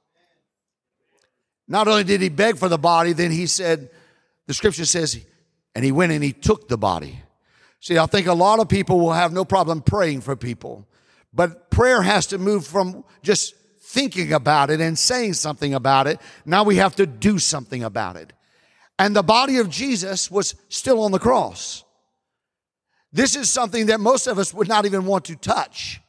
Not 1.68 1.88
only 1.88 2.04
did 2.04 2.22
he 2.22 2.30
beg 2.30 2.58
for 2.58 2.70
the 2.70 2.78
body, 2.78 3.14
then 3.14 3.32
he 3.32 3.46
said, 3.46 3.90
the 4.48 4.54
scripture 4.54 4.86
says, 4.86 5.20
and 5.76 5.86
he 5.86 5.92
went 5.92 6.12
and 6.12 6.24
he 6.24 6.34
took 6.34 6.68
the 6.68 6.78
body. 6.78 7.20
See, 7.80 7.98
I 7.98 8.06
think 8.06 8.28
a 8.28 8.34
lot 8.34 8.60
of 8.60 8.68
people 8.68 9.00
will 9.00 9.14
have 9.14 9.32
no 9.34 9.46
problem 9.46 9.82
praying 9.82 10.22
for 10.22 10.36
people, 10.36 10.88
but 11.34 11.72
prayer 11.72 12.02
has 12.02 12.28
to 12.28 12.38
move 12.38 12.66
from 12.66 13.04
just 13.24 13.56
thinking 13.80 14.34
about 14.34 14.70
it 14.70 14.80
and 14.80 14.98
saying 14.98 15.34
something 15.34 15.74
about 15.74 16.08
it. 16.08 16.20
Now 16.46 16.64
we 16.64 16.78
have 16.78 16.96
to 16.98 17.06
do 17.06 17.40
something 17.40 17.84
about 17.84 18.16
it. 18.16 18.34
And 19.00 19.16
the 19.16 19.24
body 19.24 19.58
of 19.58 19.70
Jesus 19.70 20.30
was 20.30 20.56
still 20.70 21.02
on 21.02 21.12
the 21.12 21.20
cross. 21.20 21.84
This 23.14 23.36
is 23.36 23.50
something 23.50 23.88
that 23.88 24.00
most 24.00 24.28
of 24.28 24.40
us 24.40 24.54
would 24.54 24.68
not 24.68 24.86
even 24.86 25.06
want 25.06 25.26
to 25.26 25.36
touch. 25.36 26.02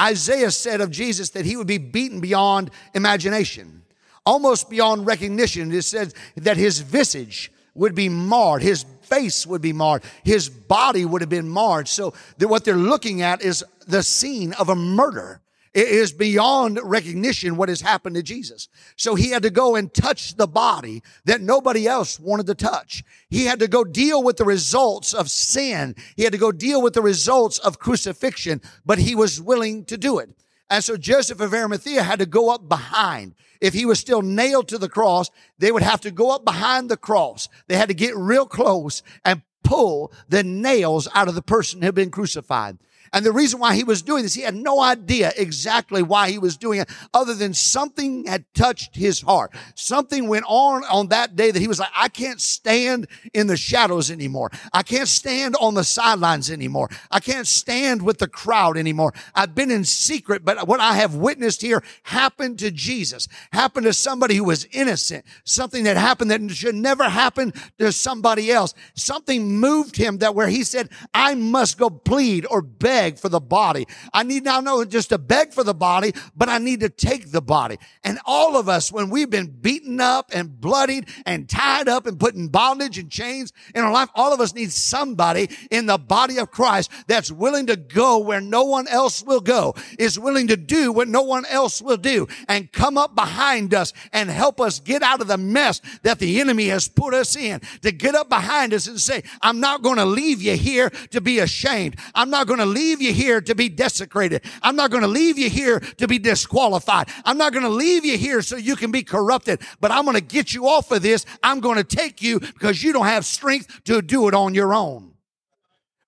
Isaiah 0.00 0.50
said 0.50 0.80
of 0.80 0.90
Jesus 0.90 1.30
that 1.30 1.44
he 1.44 1.56
would 1.56 1.66
be 1.66 1.78
beaten 1.78 2.20
beyond 2.20 2.70
imagination, 2.94 3.82
almost 4.26 4.68
beyond 4.68 5.06
recognition. 5.06 5.72
It 5.72 5.82
says 5.82 6.14
that 6.36 6.56
his 6.56 6.80
visage 6.80 7.52
would 7.74 7.94
be 7.94 8.08
marred, 8.08 8.62
his 8.62 8.84
face 9.02 9.46
would 9.46 9.62
be 9.62 9.72
marred, 9.72 10.02
his 10.24 10.48
body 10.48 11.04
would 11.04 11.20
have 11.22 11.30
been 11.30 11.48
marred. 11.48 11.88
So 11.88 12.14
that 12.38 12.48
what 12.48 12.64
they're 12.64 12.74
looking 12.74 13.22
at 13.22 13.42
is 13.42 13.64
the 13.86 14.02
scene 14.02 14.52
of 14.54 14.68
a 14.68 14.76
murder. 14.76 15.40
It 15.74 15.88
is 15.88 16.12
beyond 16.12 16.78
recognition 16.82 17.56
what 17.56 17.70
has 17.70 17.80
happened 17.80 18.16
to 18.16 18.22
Jesus. 18.22 18.68
So 18.96 19.14
he 19.14 19.30
had 19.30 19.42
to 19.42 19.50
go 19.50 19.74
and 19.74 19.92
touch 19.92 20.36
the 20.36 20.46
body 20.46 21.02
that 21.24 21.40
nobody 21.40 21.86
else 21.86 22.20
wanted 22.20 22.46
to 22.48 22.54
touch. 22.54 23.02
He 23.30 23.46
had 23.46 23.58
to 23.60 23.68
go 23.68 23.82
deal 23.82 24.22
with 24.22 24.36
the 24.36 24.44
results 24.44 25.14
of 25.14 25.30
sin. 25.30 25.96
He 26.14 26.24
had 26.24 26.32
to 26.32 26.38
go 26.38 26.52
deal 26.52 26.82
with 26.82 26.92
the 26.92 27.00
results 27.00 27.58
of 27.58 27.78
crucifixion, 27.78 28.60
but 28.84 28.98
he 28.98 29.14
was 29.14 29.40
willing 29.40 29.86
to 29.86 29.96
do 29.96 30.18
it. 30.18 30.30
And 30.68 30.84
so 30.84 30.96
Joseph 30.98 31.40
of 31.40 31.54
Arimathea 31.54 32.02
had 32.02 32.18
to 32.18 32.26
go 32.26 32.50
up 32.50 32.68
behind. 32.68 33.34
If 33.60 33.72
he 33.72 33.86
was 33.86 33.98
still 33.98 34.22
nailed 34.22 34.68
to 34.68 34.78
the 34.78 34.88
cross, 34.88 35.30
they 35.58 35.72
would 35.72 35.82
have 35.82 36.00
to 36.02 36.10
go 36.10 36.34
up 36.34 36.44
behind 36.44 36.90
the 36.90 36.96
cross. 36.96 37.48
They 37.68 37.76
had 37.76 37.88
to 37.88 37.94
get 37.94 38.16
real 38.16 38.46
close 38.46 39.02
and 39.24 39.42
pull 39.64 40.12
the 40.28 40.42
nails 40.42 41.08
out 41.14 41.28
of 41.28 41.34
the 41.34 41.42
person 41.42 41.80
who 41.80 41.86
had 41.86 41.94
been 41.94 42.10
crucified. 42.10 42.78
And 43.12 43.26
the 43.26 43.32
reason 43.32 43.60
why 43.60 43.74
he 43.74 43.84
was 43.84 44.00
doing 44.00 44.22
this, 44.22 44.32
he 44.32 44.42
had 44.42 44.54
no 44.54 44.80
idea 44.80 45.32
exactly 45.36 46.02
why 46.02 46.30
he 46.30 46.38
was 46.38 46.56
doing 46.56 46.80
it 46.80 46.88
other 47.12 47.34
than 47.34 47.52
something 47.52 48.26
had 48.26 48.44
touched 48.54 48.96
his 48.96 49.20
heart. 49.20 49.52
Something 49.74 50.28
went 50.28 50.46
on 50.48 50.82
on 50.84 51.08
that 51.08 51.36
day 51.36 51.50
that 51.50 51.60
he 51.60 51.68
was 51.68 51.78
like, 51.78 51.90
I 51.94 52.08
can't 52.08 52.40
stand 52.40 53.08
in 53.34 53.48
the 53.48 53.56
shadows 53.56 54.10
anymore. 54.10 54.50
I 54.72 54.82
can't 54.82 55.08
stand 55.08 55.56
on 55.60 55.74
the 55.74 55.84
sidelines 55.84 56.50
anymore. 56.50 56.88
I 57.10 57.20
can't 57.20 57.46
stand 57.46 58.00
with 58.00 58.16
the 58.16 58.28
crowd 58.28 58.78
anymore. 58.78 59.12
I've 59.34 59.54
been 59.54 59.70
in 59.70 59.84
secret, 59.84 60.42
but 60.42 60.66
what 60.66 60.80
I 60.80 60.94
have 60.94 61.14
witnessed 61.14 61.60
here 61.60 61.82
happened 62.04 62.60
to 62.60 62.70
Jesus, 62.70 63.28
happened 63.52 63.84
to 63.84 63.92
somebody 63.92 64.36
who 64.36 64.44
was 64.44 64.66
innocent, 64.72 65.26
something 65.44 65.84
that 65.84 65.98
happened 65.98 66.30
that 66.30 66.50
should 66.50 66.74
never 66.74 67.04
happen 67.04 67.52
to 67.78 67.92
somebody 67.92 68.50
else. 68.50 68.72
Something 68.94 69.60
moved 69.60 69.96
him 69.96 70.18
that 70.18 70.34
where 70.34 70.48
he 70.48 70.64
said, 70.64 70.88
I 71.12 71.34
must 71.34 71.76
go 71.76 71.90
plead 71.90 72.46
or 72.48 72.62
beg 72.62 73.01
beg 73.02 73.18
for 73.18 73.28
the 73.28 73.40
body. 73.40 73.84
I 74.12 74.22
need 74.22 74.44
now 74.44 74.60
know 74.60 74.84
just 74.84 75.08
to 75.08 75.18
beg 75.18 75.52
for 75.52 75.64
the 75.64 75.74
body, 75.74 76.12
but 76.36 76.48
I 76.48 76.58
need 76.58 76.80
to 76.80 76.88
take 76.88 77.32
the 77.32 77.42
body. 77.42 77.78
And 78.04 78.20
all 78.24 78.56
of 78.56 78.68
us, 78.68 78.92
when 78.92 79.10
we've 79.10 79.28
been 79.28 79.48
beaten 79.48 80.00
up 80.00 80.30
and 80.32 80.60
bloodied 80.60 81.08
and 81.26 81.48
tied 81.48 81.88
up 81.88 82.06
and 82.06 82.20
put 82.20 82.36
in 82.36 82.46
bondage 82.46 82.98
and 82.98 83.10
chains 83.10 83.52
in 83.74 83.82
our 83.82 83.92
life, 83.92 84.08
all 84.14 84.32
of 84.32 84.40
us 84.40 84.54
need 84.54 84.70
somebody 84.70 85.50
in 85.72 85.86
the 85.86 85.98
body 85.98 86.38
of 86.38 86.52
Christ 86.52 86.92
that's 87.08 87.32
willing 87.32 87.66
to 87.66 87.76
go 87.76 88.18
where 88.18 88.40
no 88.40 88.62
one 88.62 88.86
else 88.86 89.20
will 89.24 89.40
go, 89.40 89.74
is 89.98 90.16
willing 90.16 90.46
to 90.46 90.56
do 90.56 90.92
what 90.92 91.08
no 91.08 91.22
one 91.22 91.44
else 91.46 91.82
will 91.82 91.96
do 91.96 92.28
and 92.46 92.70
come 92.70 92.96
up 92.96 93.16
behind 93.16 93.74
us 93.74 93.92
and 94.12 94.30
help 94.30 94.60
us 94.60 94.78
get 94.78 95.02
out 95.02 95.20
of 95.20 95.26
the 95.26 95.38
mess 95.38 95.80
that 96.02 96.20
the 96.20 96.40
enemy 96.40 96.68
has 96.68 96.86
put 96.86 97.14
us 97.14 97.34
in, 97.34 97.60
to 97.80 97.90
get 97.90 98.14
up 98.14 98.28
behind 98.28 98.72
us 98.72 98.86
and 98.86 99.00
say, 99.00 99.24
I'm 99.40 99.58
not 99.58 99.82
going 99.82 99.96
to 99.96 100.04
leave 100.04 100.40
you 100.40 100.56
here 100.56 100.90
to 101.10 101.20
be 101.20 101.40
ashamed. 101.40 101.96
I'm 102.14 102.30
not 102.30 102.46
going 102.46 102.60
to 102.60 102.66
leave 102.66 102.91
leave 102.92 103.00
you 103.00 103.12
here 103.14 103.40
to 103.40 103.54
be 103.54 103.70
desecrated. 103.70 104.44
I'm 104.60 104.76
not 104.76 104.90
going 104.90 105.02
to 105.02 105.08
leave 105.08 105.38
you 105.38 105.48
here 105.48 105.80
to 105.80 106.06
be 106.06 106.18
disqualified. 106.18 107.08
I'm 107.24 107.38
not 107.38 107.54
going 107.54 107.64
to 107.64 107.70
leave 107.70 108.04
you 108.04 108.18
here 108.18 108.42
so 108.42 108.56
you 108.56 108.76
can 108.76 108.90
be 108.90 109.02
corrupted, 109.02 109.62
but 109.80 109.90
I'm 109.90 110.04
going 110.04 110.16
to 110.16 110.20
get 110.20 110.52
you 110.52 110.68
off 110.68 110.90
of 110.90 111.00
this. 111.00 111.24
I'm 111.42 111.60
going 111.60 111.78
to 111.78 111.84
take 111.84 112.20
you 112.20 112.38
because 112.38 112.82
you 112.82 112.92
don't 112.92 113.06
have 113.06 113.24
strength 113.24 113.84
to 113.84 114.02
do 114.02 114.28
it 114.28 114.34
on 114.34 114.54
your 114.54 114.74
own. 114.74 115.11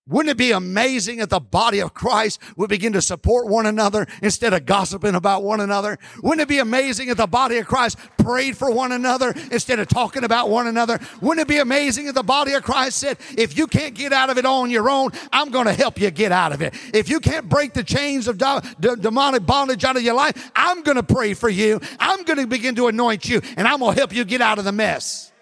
Wouldn't 0.06 0.32
it 0.32 0.36
be 0.36 0.52
amazing 0.52 1.20
if 1.20 1.30
the 1.30 1.40
body 1.40 1.80
of 1.80 1.94
Christ 1.94 2.38
would 2.56 2.68
begin 2.68 2.92
to 2.92 3.00
support 3.00 3.46
one 3.46 3.64
another 3.64 4.06
instead 4.20 4.52
of 4.52 4.66
gossiping 4.66 5.14
about 5.14 5.42
one 5.42 5.60
another? 5.60 5.98
Wouldn't 6.22 6.42
it 6.42 6.48
be 6.48 6.58
amazing 6.58 7.08
if 7.08 7.16
the 7.16 7.26
body 7.26 7.56
of 7.56 7.66
Christ 7.66 7.96
prayed 8.18 8.54
for 8.54 8.70
one 8.70 8.92
another 8.92 9.32
instead 9.50 9.78
of 9.78 9.88
talking 9.88 10.22
about 10.22 10.50
one 10.50 10.66
another? 10.66 11.00
Wouldn't 11.22 11.40
it 11.40 11.48
be 11.48 11.56
amazing 11.56 12.06
if 12.06 12.14
the 12.14 12.22
body 12.22 12.52
of 12.52 12.62
Christ 12.62 12.98
said, 12.98 13.16
if 13.38 13.56
you 13.56 13.66
can't 13.66 13.94
get 13.94 14.12
out 14.12 14.28
of 14.28 14.36
it 14.36 14.44
on 14.44 14.70
your 14.70 14.90
own, 14.90 15.10
I'm 15.32 15.50
going 15.50 15.66
to 15.66 15.72
help 15.72 15.98
you 15.98 16.10
get 16.10 16.32
out 16.32 16.52
of 16.52 16.60
it. 16.60 16.74
If 16.92 17.08
you 17.08 17.18
can't 17.18 17.48
break 17.48 17.72
the 17.72 17.82
chains 17.82 18.28
of 18.28 18.36
demonic 18.36 19.46
bondage 19.46 19.84
out 19.84 19.96
of 19.96 20.02
your 20.02 20.14
life, 20.14 20.50
I'm 20.54 20.82
going 20.82 20.96
to 20.96 21.02
pray 21.02 21.32
for 21.32 21.48
you. 21.48 21.80
I'm 21.98 22.24
going 22.24 22.38
to 22.40 22.46
begin 22.46 22.74
to 22.74 22.88
anoint 22.88 23.26
you 23.26 23.40
and 23.56 23.66
I'm 23.66 23.78
going 23.78 23.94
to 23.94 24.00
help 24.00 24.14
you 24.14 24.26
get 24.26 24.42
out 24.42 24.58
of 24.58 24.66
the 24.66 24.72
mess. 24.72 25.32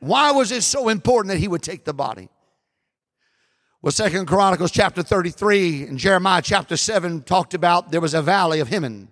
Why 0.00 0.32
was 0.32 0.50
it 0.50 0.64
so 0.64 0.88
important 0.88 1.32
that 1.32 1.38
he 1.38 1.46
would 1.46 1.62
take 1.62 1.84
the 1.84 1.94
body? 1.94 2.28
Well, 3.84 3.92
Second 3.92 4.24
Chronicles 4.24 4.70
chapter 4.70 5.02
33 5.02 5.82
and 5.82 5.98
Jeremiah 5.98 6.40
chapter 6.40 6.74
7 6.74 7.20
talked 7.20 7.52
about 7.52 7.90
there 7.90 8.00
was 8.00 8.14
a 8.14 8.22
valley 8.22 8.60
of 8.60 8.68
Hinnom. 8.68 9.08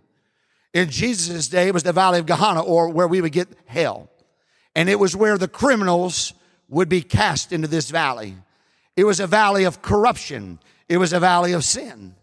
In 0.73 0.89
Jesus' 0.89 1.47
day, 1.49 1.69
it 1.69 1.75
was 1.75 1.83
the 1.83 1.93
valley 1.93 2.19
of 2.19 2.25
Gehenna, 2.25 2.63
or 2.63 2.89
where 2.89 3.07
we 3.07 3.21
would 3.21 3.33
get 3.33 3.49
hell. 3.67 4.09
And 4.75 4.89
it 4.89 4.99
was 4.99 5.15
where 5.15 5.37
the 5.37 5.47
criminals 5.47 6.33
would 6.71 6.89
be 6.89 7.03
cast 7.03 7.53
into 7.53 7.69
this 7.69 7.91
valley. 7.91 8.35
It 8.97 9.05
was 9.05 9.21
a 9.21 9.27
valley 9.27 9.65
of 9.65 9.83
corruption. 9.83 10.59
It 10.89 10.97
was 10.97 11.13
a 11.13 11.21
valley 11.21 11.53
of 11.53 11.65
sin. 11.65 12.15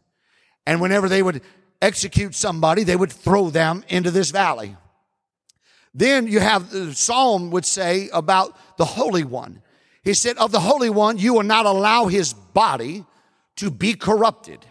And 0.66 0.82
whenever 0.82 1.08
they 1.08 1.22
would 1.22 1.44
execute 1.84 2.34
somebody, 2.34 2.84
they 2.84 2.96
would 2.96 3.12
throw 3.12 3.52
them 3.52 3.84
into 3.90 4.10
this 4.10 4.32
valley. 4.32 4.76
Then 5.94 6.26
you 6.26 6.40
have 6.40 6.72
the 6.72 6.96
psalm 6.96 7.52
would 7.52 7.66
say 7.66 8.10
about 8.12 8.58
the 8.78 8.86
Holy 8.86 9.24
One. 9.24 9.62
He 10.10 10.16
said, 10.16 10.40
Of 10.40 10.52
the 10.52 10.60
Holy 10.60 10.90
One, 10.90 11.20
you 11.20 11.36
will 11.36 11.44
not 11.44 11.68
allow 11.68 12.08
his 12.08 12.34
body 12.34 13.06
to 13.58 13.70
be 13.70 13.94
corrupted. 13.94 14.66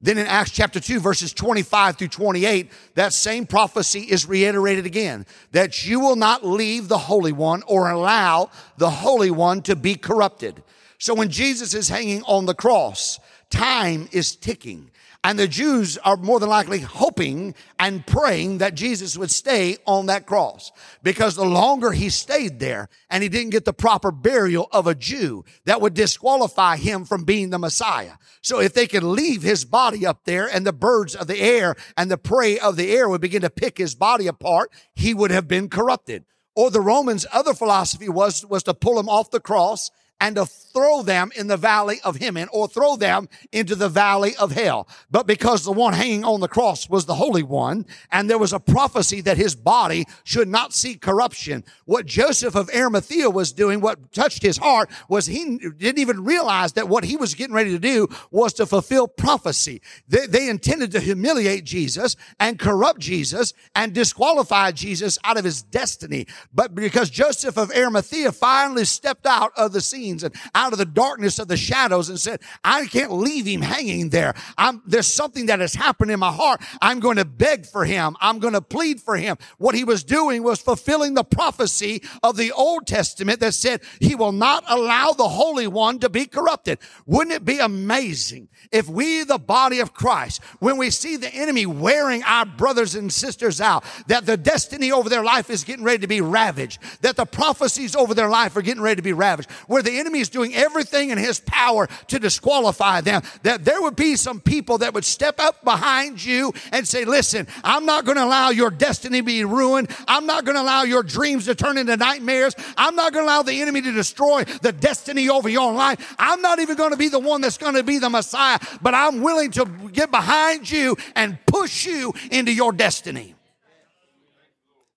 Then 0.00 0.18
in 0.18 0.26
Acts 0.26 0.50
chapter 0.50 0.80
2, 0.80 0.98
verses 0.98 1.32
25 1.32 1.98
through 1.98 2.08
28, 2.08 2.68
that 2.96 3.12
same 3.12 3.46
prophecy 3.46 4.00
is 4.00 4.26
reiterated 4.26 4.84
again 4.84 5.24
that 5.52 5.86
you 5.86 6.00
will 6.00 6.16
not 6.16 6.44
leave 6.44 6.88
the 6.88 6.98
Holy 6.98 7.30
One 7.30 7.62
or 7.68 7.90
allow 7.90 8.50
the 8.76 8.90
Holy 8.90 9.30
One 9.30 9.62
to 9.62 9.76
be 9.76 9.94
corrupted. 9.94 10.64
So 10.98 11.14
when 11.14 11.30
Jesus 11.30 11.74
is 11.74 11.88
hanging 11.88 12.24
on 12.24 12.46
the 12.46 12.54
cross, 12.54 13.20
time 13.50 14.08
is 14.10 14.34
ticking. 14.34 14.90
And 15.24 15.38
the 15.38 15.46
Jews 15.46 15.98
are 15.98 16.16
more 16.16 16.40
than 16.40 16.48
likely 16.48 16.80
hoping 16.80 17.54
and 17.78 18.04
praying 18.04 18.58
that 18.58 18.74
Jesus 18.74 19.16
would 19.16 19.30
stay 19.30 19.76
on 19.86 20.06
that 20.06 20.26
cross. 20.26 20.72
Because 21.04 21.36
the 21.36 21.44
longer 21.44 21.92
he 21.92 22.08
stayed 22.08 22.58
there 22.58 22.88
and 23.08 23.22
he 23.22 23.28
didn't 23.28 23.50
get 23.50 23.64
the 23.64 23.72
proper 23.72 24.10
burial 24.10 24.68
of 24.72 24.88
a 24.88 24.96
Jew, 24.96 25.44
that 25.64 25.80
would 25.80 25.94
disqualify 25.94 26.76
him 26.76 27.04
from 27.04 27.22
being 27.22 27.50
the 27.50 27.58
Messiah. 27.58 28.14
So 28.40 28.58
if 28.58 28.74
they 28.74 28.88
could 28.88 29.04
leave 29.04 29.42
his 29.42 29.64
body 29.64 30.04
up 30.04 30.24
there 30.24 30.48
and 30.48 30.66
the 30.66 30.72
birds 30.72 31.14
of 31.14 31.28
the 31.28 31.40
air 31.40 31.76
and 31.96 32.10
the 32.10 32.18
prey 32.18 32.58
of 32.58 32.76
the 32.76 32.90
air 32.90 33.08
would 33.08 33.20
begin 33.20 33.42
to 33.42 33.50
pick 33.50 33.78
his 33.78 33.94
body 33.94 34.26
apart, 34.26 34.72
he 34.92 35.14
would 35.14 35.30
have 35.30 35.46
been 35.46 35.68
corrupted. 35.68 36.24
Or 36.56 36.68
the 36.70 36.80
Romans' 36.80 37.26
other 37.32 37.54
philosophy 37.54 38.08
was, 38.08 38.44
was 38.44 38.64
to 38.64 38.74
pull 38.74 38.98
him 38.98 39.08
off 39.08 39.30
the 39.30 39.40
cross 39.40 39.92
and 40.22 40.36
to 40.36 40.46
throw 40.46 41.02
them 41.02 41.30
in 41.36 41.48
the 41.48 41.56
valley 41.56 42.00
of 42.04 42.16
Hinnom 42.16 42.48
or 42.52 42.68
throw 42.68 42.96
them 42.96 43.28
into 43.50 43.74
the 43.74 43.88
valley 43.88 44.34
of 44.36 44.52
hell. 44.52 44.88
But 45.10 45.26
because 45.26 45.64
the 45.64 45.72
one 45.72 45.92
hanging 45.92 46.24
on 46.24 46.40
the 46.40 46.48
cross 46.48 46.88
was 46.88 47.04
the 47.04 47.16
Holy 47.16 47.42
One 47.42 47.84
and 48.10 48.30
there 48.30 48.38
was 48.38 48.52
a 48.52 48.60
prophecy 48.60 49.20
that 49.22 49.36
his 49.36 49.54
body 49.54 50.06
should 50.24 50.48
not 50.48 50.72
see 50.72 50.94
corruption, 50.94 51.64
what 51.84 52.06
Joseph 52.06 52.54
of 52.54 52.70
Arimathea 52.74 53.30
was 53.30 53.52
doing, 53.52 53.80
what 53.80 54.12
touched 54.12 54.42
his 54.42 54.56
heart 54.56 54.90
was 55.08 55.26
he 55.26 55.58
didn't 55.58 55.98
even 55.98 56.24
realize 56.24 56.72
that 56.74 56.88
what 56.88 57.04
he 57.04 57.16
was 57.16 57.34
getting 57.34 57.54
ready 57.54 57.70
to 57.70 57.78
do 57.78 58.08
was 58.30 58.52
to 58.54 58.64
fulfill 58.64 59.08
prophecy. 59.08 59.82
They, 60.08 60.26
they 60.26 60.48
intended 60.48 60.92
to 60.92 61.00
humiliate 61.00 61.64
Jesus 61.64 62.16
and 62.38 62.60
corrupt 62.60 63.00
Jesus 63.00 63.54
and 63.74 63.92
disqualify 63.92 64.70
Jesus 64.70 65.18
out 65.24 65.36
of 65.36 65.44
his 65.44 65.62
destiny. 65.62 66.28
But 66.54 66.74
because 66.76 67.10
Joseph 67.10 67.58
of 67.58 67.72
Arimathea 67.72 68.30
finally 68.30 68.84
stepped 68.84 69.26
out 69.26 69.52
of 69.56 69.72
the 69.72 69.80
scene 69.80 70.11
and 70.20 70.34
out 70.54 70.72
of 70.72 70.78
the 70.78 70.84
darkness 70.84 71.38
of 71.38 71.48
the 71.48 71.56
shadows 71.56 72.08
and 72.08 72.18
said, 72.18 72.40
I 72.64 72.86
can't 72.86 73.12
leave 73.12 73.46
him 73.46 73.62
hanging 73.62 74.10
there. 74.10 74.34
I'm, 74.58 74.82
there's 74.86 75.06
something 75.06 75.46
that 75.46 75.60
has 75.60 75.74
happened 75.74 76.10
in 76.10 76.20
my 76.20 76.32
heart. 76.32 76.60
I'm 76.80 77.00
going 77.00 77.16
to 77.16 77.24
beg 77.24 77.66
for 77.66 77.84
him. 77.84 78.16
I'm 78.20 78.38
going 78.38 78.54
to 78.54 78.60
plead 78.60 79.00
for 79.00 79.16
him. 79.16 79.36
What 79.58 79.74
he 79.74 79.84
was 79.84 80.04
doing 80.04 80.42
was 80.42 80.60
fulfilling 80.60 81.14
the 81.14 81.24
prophecy 81.24 82.02
of 82.22 82.36
the 82.36 82.52
Old 82.52 82.86
Testament 82.86 83.40
that 83.40 83.54
said 83.54 83.82
he 84.00 84.14
will 84.14 84.32
not 84.32 84.64
allow 84.68 85.12
the 85.12 85.28
Holy 85.28 85.66
One 85.66 85.98
to 86.00 86.08
be 86.08 86.26
corrupted. 86.26 86.78
Wouldn't 87.06 87.34
it 87.34 87.44
be 87.44 87.58
amazing 87.58 88.48
if 88.70 88.88
we, 88.88 89.24
the 89.24 89.38
body 89.38 89.80
of 89.80 89.94
Christ, 89.94 90.42
when 90.58 90.76
we 90.76 90.90
see 90.90 91.16
the 91.16 91.32
enemy 91.32 91.66
wearing 91.66 92.22
our 92.24 92.46
brothers 92.46 92.94
and 92.94 93.12
sisters 93.12 93.60
out, 93.60 93.84
that 94.06 94.26
the 94.26 94.36
destiny 94.36 94.90
over 94.90 95.08
their 95.08 95.24
life 95.24 95.50
is 95.50 95.64
getting 95.64 95.84
ready 95.84 95.98
to 95.98 96.06
be 96.06 96.20
ravaged, 96.20 96.80
that 97.02 97.16
the 97.16 97.26
prophecies 97.26 97.94
over 97.94 98.14
their 98.14 98.28
life 98.28 98.56
are 98.56 98.62
getting 98.62 98.82
ready 98.82 98.96
to 98.96 99.02
be 99.02 99.12
ravaged, 99.12 99.50
where 99.66 99.82
the 99.82 99.98
enemy 100.02 100.20
is 100.20 100.28
doing 100.28 100.54
everything 100.54 101.10
in 101.10 101.18
his 101.18 101.40
power 101.40 101.88
to 102.08 102.18
disqualify 102.18 103.00
them, 103.00 103.22
that 103.42 103.64
there 103.64 103.80
would 103.80 103.96
be 103.96 104.16
some 104.16 104.40
people 104.40 104.78
that 104.78 104.92
would 104.92 105.04
step 105.04 105.40
up 105.40 105.64
behind 105.64 106.22
you 106.22 106.52
and 106.72 106.86
say, 106.86 107.04
listen, 107.04 107.46
I'm 107.64 107.86
not 107.86 108.04
going 108.04 108.18
to 108.18 108.24
allow 108.24 108.50
your 108.50 108.70
destiny 108.70 109.20
to 109.20 109.24
be 109.24 109.44
ruined. 109.44 109.90
I'm 110.06 110.26
not 110.26 110.44
going 110.44 110.56
to 110.56 110.62
allow 110.62 110.82
your 110.82 111.02
dreams 111.02 111.46
to 111.46 111.54
turn 111.54 111.78
into 111.78 111.96
nightmares. 111.96 112.54
I'm 112.76 112.96
not 112.96 113.12
going 113.12 113.24
to 113.24 113.30
allow 113.32 113.42
the 113.42 113.62
enemy 113.62 113.80
to 113.82 113.92
destroy 113.92 114.44
the 114.60 114.72
destiny 114.72 115.28
over 115.30 115.48
your 115.48 115.72
life. 115.72 116.14
I'm 116.18 116.42
not 116.42 116.58
even 116.58 116.76
going 116.76 116.90
to 116.90 116.96
be 116.98 117.08
the 117.08 117.18
one 117.18 117.40
that's 117.40 117.58
going 117.58 117.74
to 117.74 117.82
be 117.82 117.98
the 117.98 118.10
Messiah 118.10 118.58
but 118.80 118.94
I'm 118.94 119.20
willing 119.20 119.50
to 119.52 119.66
get 119.92 120.10
behind 120.10 120.70
you 120.70 120.96
and 121.14 121.38
push 121.46 121.86
you 121.86 122.12
into 122.30 122.52
your 122.52 122.72
destiny. 122.72 123.34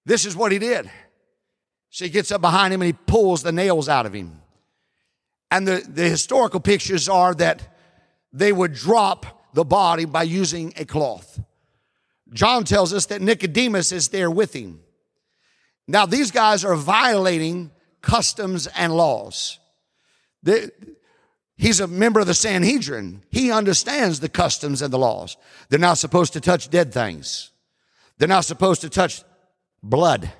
This 0.05 0.25
is 0.25 0.35
what 0.35 0.51
he 0.51 0.59
did. 0.59 0.89
So 1.89 2.05
he 2.05 2.11
gets 2.11 2.31
up 2.31 2.41
behind 2.41 2.73
him 2.73 2.81
and 2.81 2.87
he 2.87 2.93
pulls 2.93 3.43
the 3.43 3.51
nails 3.51 3.87
out 3.87 4.05
of 4.05 4.13
him. 4.13 4.41
And 5.51 5.67
the, 5.67 5.85
the 5.87 6.09
historical 6.09 6.59
pictures 6.59 7.07
are 7.07 7.33
that 7.35 7.75
they 8.33 8.51
would 8.51 8.73
drop 8.73 9.53
the 9.53 9.63
body 9.63 10.05
by 10.05 10.23
using 10.23 10.73
a 10.77 10.85
cloth. 10.85 11.39
John 12.33 12.63
tells 12.63 12.93
us 12.93 13.05
that 13.07 13.21
Nicodemus 13.21 13.91
is 13.91 14.09
there 14.09 14.29
with 14.29 14.53
him. 14.53 14.81
Now, 15.87 16.05
these 16.05 16.31
guys 16.31 16.65
are 16.65 16.75
violating 16.75 17.71
customs 18.01 18.67
and 18.67 18.95
laws. 18.95 19.59
They, 20.43 20.69
He's 21.57 21.79
a 21.79 21.87
member 21.87 22.19
of 22.19 22.27
the 22.27 22.33
Sanhedrin. 22.33 23.23
He 23.31 23.51
understands 23.51 24.19
the 24.19 24.29
customs 24.29 24.81
and 24.81 24.91
the 24.91 24.97
laws. 24.97 25.37
They're 25.69 25.79
not 25.79 25.97
supposed 25.97 26.33
to 26.33 26.41
touch 26.41 26.69
dead 26.69 26.93
things. 26.93 27.51
They're 28.17 28.27
not 28.27 28.45
supposed 28.45 28.81
to 28.81 28.89
touch 28.89 29.23
blood. 29.81 30.31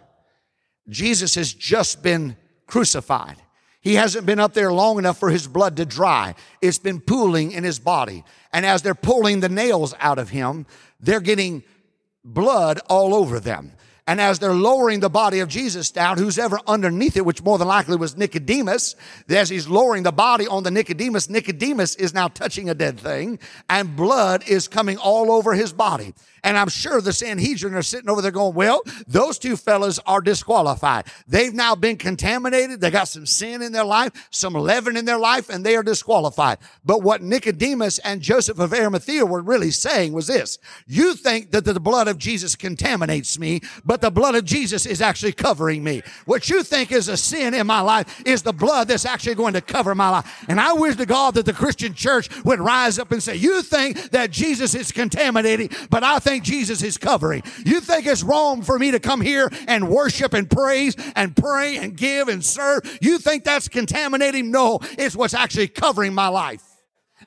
Jesus 0.89 1.35
has 1.35 1.53
just 1.53 2.03
been 2.03 2.35
crucified. 2.67 3.37
He 3.85 3.93
hasn't 3.93 4.25
been 4.25 4.39
up 4.39 4.55
there 4.55 4.73
long 4.73 4.97
enough 4.97 5.19
for 5.19 5.29
his 5.29 5.47
blood 5.47 5.77
to 5.77 5.85
dry. 5.85 6.33
It's 6.59 6.79
been 6.79 6.99
pooling 6.99 7.51
in 7.51 7.63
his 7.63 7.77
body. 7.77 8.23
And 8.51 8.65
as 8.65 8.81
they're 8.81 8.95
pulling 8.95 9.41
the 9.41 9.47
nails 9.47 9.93
out 9.99 10.17
of 10.17 10.29
him, 10.29 10.65
they're 10.99 11.19
getting 11.19 11.63
blood 12.23 12.79
all 12.89 13.13
over 13.13 13.39
them. 13.39 13.73
And 14.07 14.21
as 14.21 14.37
they're 14.37 14.53
lowering 14.53 14.99
the 14.99 15.09
body 15.09 15.39
of 15.39 15.49
Jesus 15.49 15.89
down, 15.89 16.19
who's 16.19 16.37
ever 16.37 16.59
underneath 16.67 17.17
it, 17.17 17.25
which 17.25 17.41
more 17.41 17.57
than 17.57 17.67
likely 17.67 17.95
was 17.95 18.15
Nicodemus, 18.15 18.95
as 19.29 19.49
he's 19.49 19.67
lowering 19.67 20.03
the 20.03 20.11
body 20.11 20.45
on 20.47 20.61
the 20.61 20.69
Nicodemus, 20.69 21.27
Nicodemus 21.27 21.95
is 21.95 22.13
now 22.13 22.27
touching 22.27 22.69
a 22.69 22.75
dead 22.75 22.99
thing 22.99 23.39
and 23.67 23.95
blood 23.95 24.47
is 24.47 24.67
coming 24.67 24.97
all 24.97 25.31
over 25.31 25.53
his 25.53 25.73
body. 25.73 26.13
And 26.43 26.59
I'm 26.59 26.69
sure 26.69 27.01
the 27.01 27.11
Sanhedrin 27.11 27.73
are 27.73 27.81
sitting 27.81 28.07
over 28.07 28.21
there 28.21 28.29
going, 28.29 28.53
well, 28.53 28.83
those 29.07 29.39
two 29.39 29.57
fellas 29.57 29.97
are 30.05 30.21
disqualified. 30.21 31.07
They've 31.27 31.51
now 31.51 31.73
been 31.73 31.97
contaminated. 31.97 32.79
They 32.79 32.91
got 32.91 33.07
some 33.07 33.25
sin 33.25 33.63
in 33.63 33.71
their 33.71 33.83
life, 33.83 34.27
some 34.29 34.53
leaven 34.53 34.95
in 34.95 35.05
their 35.05 35.17
life, 35.17 35.49
and 35.49 35.65
they 35.65 35.75
are 35.75 35.81
disqualified. 35.81 36.59
But 36.85 37.01
what 37.01 37.23
Nicodemus 37.23 37.97
and 37.97 38.21
Joseph 38.21 38.59
of 38.59 38.73
Arimathea 38.73 39.25
were 39.25 39.41
really 39.41 39.71
saying 39.71 40.13
was 40.13 40.27
this. 40.27 40.59
You 40.85 41.15
think 41.15 41.49
that 41.49 41.65
the 41.65 41.79
blood 41.79 42.07
of 42.07 42.19
Jesus 42.19 42.55
contaminates 42.55 43.39
me, 43.39 43.61
but 43.83 43.94
the 44.01 44.11
blood 44.11 44.35
of 44.35 44.45
Jesus 44.45 44.85
is 44.85 45.01
actually 45.01 45.33
covering 45.33 45.83
me. 45.83 46.01
What 46.25 46.49
you 46.49 46.63
think 46.63 46.91
is 46.91 47.07
a 47.07 47.17
sin 47.17 47.53
in 47.53 47.67
my 47.67 47.81
life 47.81 48.21
is 48.25 48.41
the 48.41 48.53
blood 48.53 48.87
that's 48.87 49.05
actually 49.05 49.35
going 49.35 49.53
to 49.53 49.61
cover 49.61 49.95
my 49.95 50.09
life. 50.09 50.45
And 50.47 50.59
I 50.59 50.73
wish 50.73 50.95
to 50.97 51.05
God 51.05 51.35
that 51.35 51.45
the 51.45 51.53
Christian 51.53 51.93
church 51.93 52.29
would 52.43 52.59
rise 52.59 52.99
up 52.99 53.11
and 53.11 53.21
say, 53.21 53.35
you 53.35 53.61
think 53.61 54.11
that 54.11 54.31
Jesus 54.31 54.75
is 54.75 54.91
contaminating, 54.91 55.69
but 55.89 56.03
I 56.03 56.19
think 56.19 56.43
Jesus 56.43 56.83
is 56.83 56.97
covering. 56.97 57.43
You 57.65 57.79
think 57.79 58.05
it's 58.05 58.23
wrong 58.23 58.61
for 58.61 58.77
me 58.77 58.91
to 58.91 58.99
come 58.99 59.21
here 59.21 59.49
and 59.67 59.89
worship 59.89 60.33
and 60.33 60.49
praise 60.49 60.95
and 61.15 61.35
pray 61.35 61.77
and 61.77 61.95
give 61.95 62.27
and 62.27 62.43
serve. 62.43 62.97
You 63.01 63.17
think 63.19 63.43
that's 63.43 63.67
contaminating? 63.67 64.51
No, 64.51 64.79
it's 64.97 65.15
what's 65.15 65.33
actually 65.33 65.67
covering 65.67 66.13
my 66.13 66.27
life. 66.27 66.74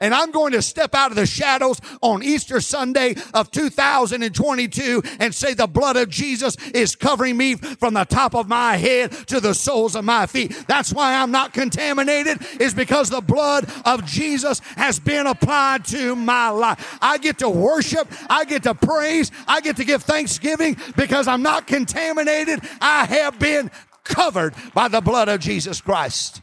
And 0.01 0.15
I'm 0.15 0.31
going 0.31 0.53
to 0.53 0.63
step 0.63 0.95
out 0.95 1.11
of 1.11 1.17
the 1.17 1.27
shadows 1.27 1.81
on 2.01 2.23
Easter 2.23 2.61
Sunday 2.61 3.17
of 3.35 3.51
2022 3.51 5.03
and 5.21 5.35
say 5.35 5.55
the 5.55 5.67
blood 5.67 5.97
of 5.97 6.09
Jesus 6.09 6.57
is 6.71 6.97
covering 6.97 7.37
me 7.37 7.55
from 7.57 7.95
the 7.95 8.05
top 8.05 8.35
of 8.35 8.49
my 8.49 8.77
head 8.77 9.13
to 9.29 9.41
the 9.41 9.55
soles 9.55 9.95
of 9.95 10.05
my 10.05 10.27
feet. 10.27 10.65
That's 10.67 10.93
why 10.93 11.15
I'm 11.15 11.31
not 11.31 11.53
contaminated 11.53 12.39
is 12.61 12.75
because 12.75 13.11
the 13.11 13.21
blood 13.21 13.71
of 13.85 14.05
Jesus 14.05 14.61
has 14.77 14.99
been 14.99 15.27
applied 15.27 15.85
to 15.87 16.15
my 16.15 16.49
life. 16.51 16.99
I 17.01 17.19
get 17.19 17.39
to 17.39 17.49
worship. 17.49 18.09
I 18.29 18.45
get 18.45 18.63
to 18.65 18.75
praise. 18.75 19.31
I 19.47 19.61
get 19.61 19.77
to 19.77 19.85
give 19.85 20.03
thanksgiving 20.03 20.77
because 20.97 21.29
I'm 21.29 21.43
not 21.43 21.67
contaminated. 21.67 22.61
I 22.81 23.07
have 23.07 23.39
been 23.39 23.71
covered 24.05 24.55
by 24.75 24.89
the 24.89 25.01
blood 25.01 25.29
of 25.29 25.41
Jesus 25.41 25.81
Christ. 25.81 26.43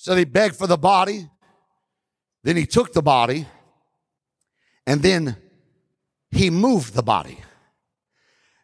So 0.00 0.14
they 0.14 0.24
begged 0.24 0.56
for 0.56 0.66
the 0.66 0.78
body. 0.78 1.28
Then 2.42 2.56
he 2.56 2.64
took 2.64 2.94
the 2.94 3.02
body. 3.02 3.46
And 4.86 5.02
then 5.02 5.36
he 6.30 6.48
moved 6.48 6.94
the 6.94 7.02
body. 7.02 7.38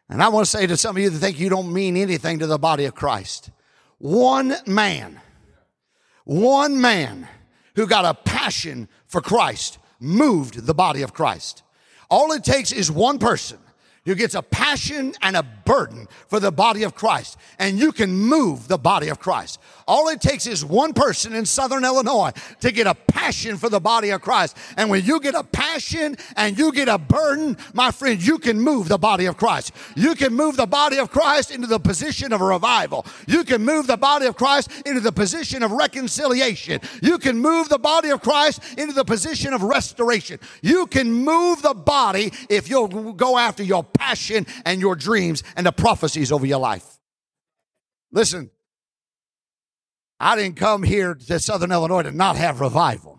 And 0.09 0.23
I 0.23 0.29
want 0.29 0.47
to 0.47 0.49
say 0.49 0.65
to 0.65 0.75
some 0.75 0.97
of 0.97 1.03
you 1.03 1.11
that 1.11 1.19
think 1.19 1.39
you 1.39 1.49
don't 1.49 1.71
mean 1.71 1.95
anything 1.95 2.39
to 2.39 2.47
the 2.47 2.57
body 2.57 2.85
of 2.85 2.95
Christ 2.95 3.51
one 3.99 4.55
man, 4.65 5.21
one 6.25 6.81
man 6.81 7.27
who 7.75 7.85
got 7.85 8.05
a 8.05 8.15
passion 8.15 8.89
for 9.05 9.21
Christ 9.21 9.77
moved 9.99 10.65
the 10.65 10.73
body 10.73 11.03
of 11.03 11.13
Christ. 11.13 11.61
All 12.09 12.31
it 12.31 12.43
takes 12.43 12.71
is 12.71 12.91
one 12.91 13.19
person 13.19 13.59
who 14.07 14.15
gets 14.15 14.35
a 14.35 14.41
passion 14.41 15.13
and 15.21 15.35
a 15.35 15.43
burden 15.43 16.07
for 16.29 16.39
the 16.39 16.51
body 16.51 16.83
of 16.83 16.95
Christ, 16.95 17.37
and 17.59 17.77
you 17.77 17.91
can 17.91 18.11
move 18.11 18.69
the 18.69 18.77
body 18.77 19.09
of 19.09 19.19
Christ. 19.19 19.59
All 19.87 20.09
it 20.09 20.19
takes 20.19 20.47
is 20.47 20.65
one 20.65 20.93
person 20.93 21.33
in 21.33 21.45
Southern 21.45 21.85
Illinois 21.85 22.33
to 22.59 22.71
get 22.73 22.87
a 22.87 22.93
passion 22.93 23.55
for 23.55 23.69
the 23.69 23.79
body 23.79 24.09
of 24.09 24.21
Christ. 24.21 24.57
And 24.75 24.89
when 24.89 25.05
you 25.05 25.21
get 25.21 25.33
a 25.33 25.43
passion 25.43 26.17
and 26.35 26.57
you 26.57 26.73
get 26.73 26.89
a 26.89 26.97
burden, 26.97 27.57
my 27.73 27.91
friend, 27.91 28.21
you 28.21 28.37
can 28.37 28.59
move 28.59 28.89
the 28.89 28.97
body 28.97 29.27
of 29.27 29.37
Christ. 29.37 29.71
You 29.95 30.13
can 30.15 30.33
move 30.33 30.57
the 30.57 30.65
body 30.65 30.97
of 30.97 31.09
Christ 31.09 31.51
into 31.51 31.67
the 31.67 31.79
position 31.79 32.33
of 32.33 32.41
revival. 32.41 33.05
You 33.27 33.45
can 33.45 33.63
move 33.63 33.87
the 33.87 33.95
body 33.95 34.25
of 34.25 34.35
Christ 34.35 34.69
into 34.85 34.99
the 34.99 35.13
position 35.13 35.63
of 35.63 35.71
reconciliation. 35.71 36.81
You 37.01 37.17
can 37.17 37.37
move 37.37 37.69
the 37.69 37.79
body 37.79 38.09
of 38.09 38.21
Christ 38.21 38.61
into 38.77 38.93
the 38.93 39.05
position 39.05 39.53
of 39.53 39.63
restoration. 39.63 40.39
You 40.61 40.87
can 40.87 41.11
move 41.11 41.61
the 41.61 41.73
body 41.73 42.33
if 42.49 42.69
you'll 42.69 43.13
go 43.13 43.37
after 43.37 43.63
your 43.63 43.85
passion 43.85 44.45
and 44.65 44.81
your 44.81 44.97
dreams 44.97 45.43
and 45.55 45.65
the 45.65 45.71
prophecies 45.71 46.31
over 46.31 46.45
your 46.45 46.59
life. 46.59 46.99
Listen, 48.11 48.51
I 50.19 50.35
didn't 50.35 50.55
come 50.57 50.81
here 50.81 51.13
to 51.13 51.39
Southern 51.39 51.71
Illinois 51.71 52.03
to 52.03 52.11
not 52.11 52.37
have 52.37 52.59
revival. 52.59 53.16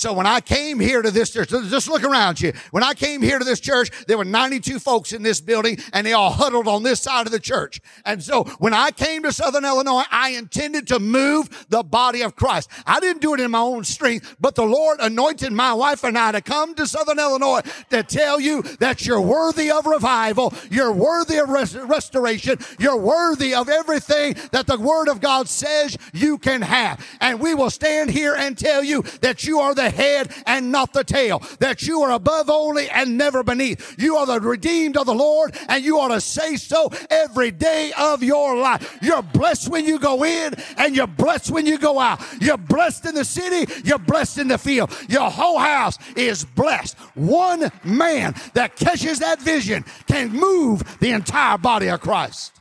So 0.00 0.14
when 0.14 0.26
I 0.26 0.40
came 0.40 0.80
here 0.80 1.02
to 1.02 1.10
this 1.10 1.28
church, 1.28 1.50
just 1.50 1.86
look 1.86 2.04
around 2.04 2.40
you. 2.40 2.54
When 2.70 2.82
I 2.82 2.94
came 2.94 3.20
here 3.20 3.38
to 3.38 3.44
this 3.44 3.60
church, 3.60 3.90
there 4.06 4.16
were 4.16 4.24
92 4.24 4.78
folks 4.78 5.12
in 5.12 5.22
this 5.22 5.42
building 5.42 5.76
and 5.92 6.06
they 6.06 6.14
all 6.14 6.30
huddled 6.30 6.66
on 6.68 6.82
this 6.82 7.02
side 7.02 7.26
of 7.26 7.32
the 7.32 7.38
church. 7.38 7.82
And 8.06 8.22
so 8.22 8.44
when 8.60 8.72
I 8.72 8.92
came 8.92 9.24
to 9.24 9.30
Southern 9.30 9.66
Illinois, 9.66 10.04
I 10.10 10.30
intended 10.30 10.86
to 10.86 10.98
move 10.98 11.66
the 11.68 11.82
body 11.82 12.22
of 12.22 12.34
Christ. 12.34 12.70
I 12.86 12.98
didn't 12.98 13.20
do 13.20 13.34
it 13.34 13.40
in 13.40 13.50
my 13.50 13.58
own 13.58 13.84
strength, 13.84 14.36
but 14.40 14.54
the 14.54 14.64
Lord 14.64 15.00
anointed 15.00 15.52
my 15.52 15.74
wife 15.74 16.02
and 16.02 16.16
I 16.16 16.32
to 16.32 16.40
come 16.40 16.74
to 16.76 16.86
Southern 16.86 17.18
Illinois 17.18 17.60
to 17.90 18.02
tell 18.02 18.40
you 18.40 18.62
that 18.78 19.04
you're 19.04 19.20
worthy 19.20 19.70
of 19.70 19.84
revival. 19.84 20.54
You're 20.70 20.94
worthy 20.94 21.36
of 21.36 21.50
res- 21.50 21.76
restoration. 21.76 22.56
You're 22.78 22.96
worthy 22.96 23.54
of 23.54 23.68
everything 23.68 24.36
that 24.52 24.66
the 24.66 24.78
word 24.78 25.08
of 25.08 25.20
God 25.20 25.46
says 25.46 25.98
you 26.14 26.38
can 26.38 26.62
have. 26.62 27.06
And 27.20 27.38
we 27.38 27.54
will 27.54 27.68
stand 27.68 28.08
here 28.08 28.34
and 28.34 28.56
tell 28.56 28.82
you 28.82 29.02
that 29.20 29.44
you 29.44 29.60
are 29.60 29.74
the 29.74 29.89
head 29.90 30.32
and 30.46 30.72
not 30.72 30.92
the 30.92 31.04
tail, 31.04 31.42
that 31.58 31.82
you 31.82 32.02
are 32.02 32.12
above 32.12 32.50
only 32.50 32.88
and 32.90 33.18
never 33.18 33.42
beneath. 33.42 33.96
You 33.98 34.16
are 34.16 34.26
the 34.26 34.40
redeemed 34.40 34.96
of 34.96 35.06
the 35.06 35.14
Lord, 35.14 35.56
and 35.68 35.84
you 35.84 35.98
ought 35.98 36.08
to 36.08 36.20
say 36.20 36.56
so 36.56 36.90
every 37.10 37.50
day 37.50 37.92
of 37.98 38.22
your 38.22 38.56
life. 38.56 38.98
You're 39.02 39.22
blessed 39.22 39.68
when 39.68 39.84
you 39.84 39.98
go 39.98 40.24
in, 40.24 40.54
and 40.76 40.94
you're 40.94 41.06
blessed 41.06 41.50
when 41.50 41.66
you 41.66 41.78
go 41.78 41.98
out. 41.98 42.20
You're 42.40 42.56
blessed 42.56 43.06
in 43.06 43.14
the 43.14 43.24
city, 43.24 43.72
you're 43.84 43.98
blessed 43.98 44.38
in 44.38 44.48
the 44.48 44.58
field. 44.58 44.90
Your 45.08 45.30
whole 45.30 45.58
house 45.58 45.98
is 46.16 46.44
blessed. 46.44 46.98
One 47.14 47.70
man 47.84 48.34
that 48.54 48.76
catches 48.76 49.18
that 49.20 49.40
vision 49.40 49.84
can 50.06 50.30
move 50.30 50.98
the 51.00 51.10
entire 51.10 51.58
body 51.58 51.88
of 51.88 52.00
Christ. 52.00 52.59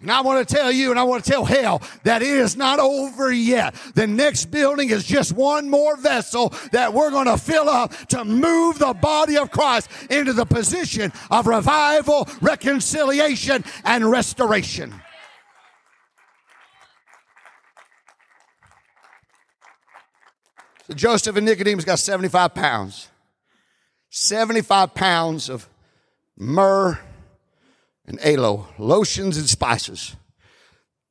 And 0.00 0.12
I 0.12 0.20
want 0.20 0.46
to 0.46 0.54
tell 0.54 0.70
you, 0.70 0.90
and 0.90 0.98
I 0.98 1.02
want 1.02 1.24
to 1.24 1.30
tell 1.30 1.44
hell 1.44 1.82
that 2.04 2.22
it 2.22 2.28
is 2.28 2.56
not 2.56 2.78
over 2.78 3.32
yet. 3.32 3.74
The 3.94 4.06
next 4.06 4.46
building 4.46 4.90
is 4.90 5.04
just 5.04 5.32
one 5.32 5.68
more 5.68 5.96
vessel 5.96 6.54
that 6.70 6.94
we're 6.94 7.10
going 7.10 7.26
to 7.26 7.36
fill 7.36 7.68
up 7.68 7.92
to 8.08 8.24
move 8.24 8.78
the 8.78 8.94
body 8.94 9.36
of 9.36 9.50
Christ 9.50 9.90
into 10.08 10.32
the 10.32 10.44
position 10.44 11.12
of 11.32 11.48
revival, 11.48 12.28
reconciliation, 12.40 13.64
and 13.84 14.08
restoration. 14.08 14.94
So 20.86 20.94
Joseph 20.94 21.36
and 21.36 21.44
Nicodemus 21.44 21.84
got 21.84 21.98
75 21.98 22.54
pounds. 22.54 23.08
75 24.10 24.94
pounds 24.94 25.48
of 25.50 25.68
myrrh 26.36 27.00
and 28.08 28.18
aloe, 28.24 28.66
lotions 28.78 29.36
and 29.36 29.48
spices. 29.48 30.16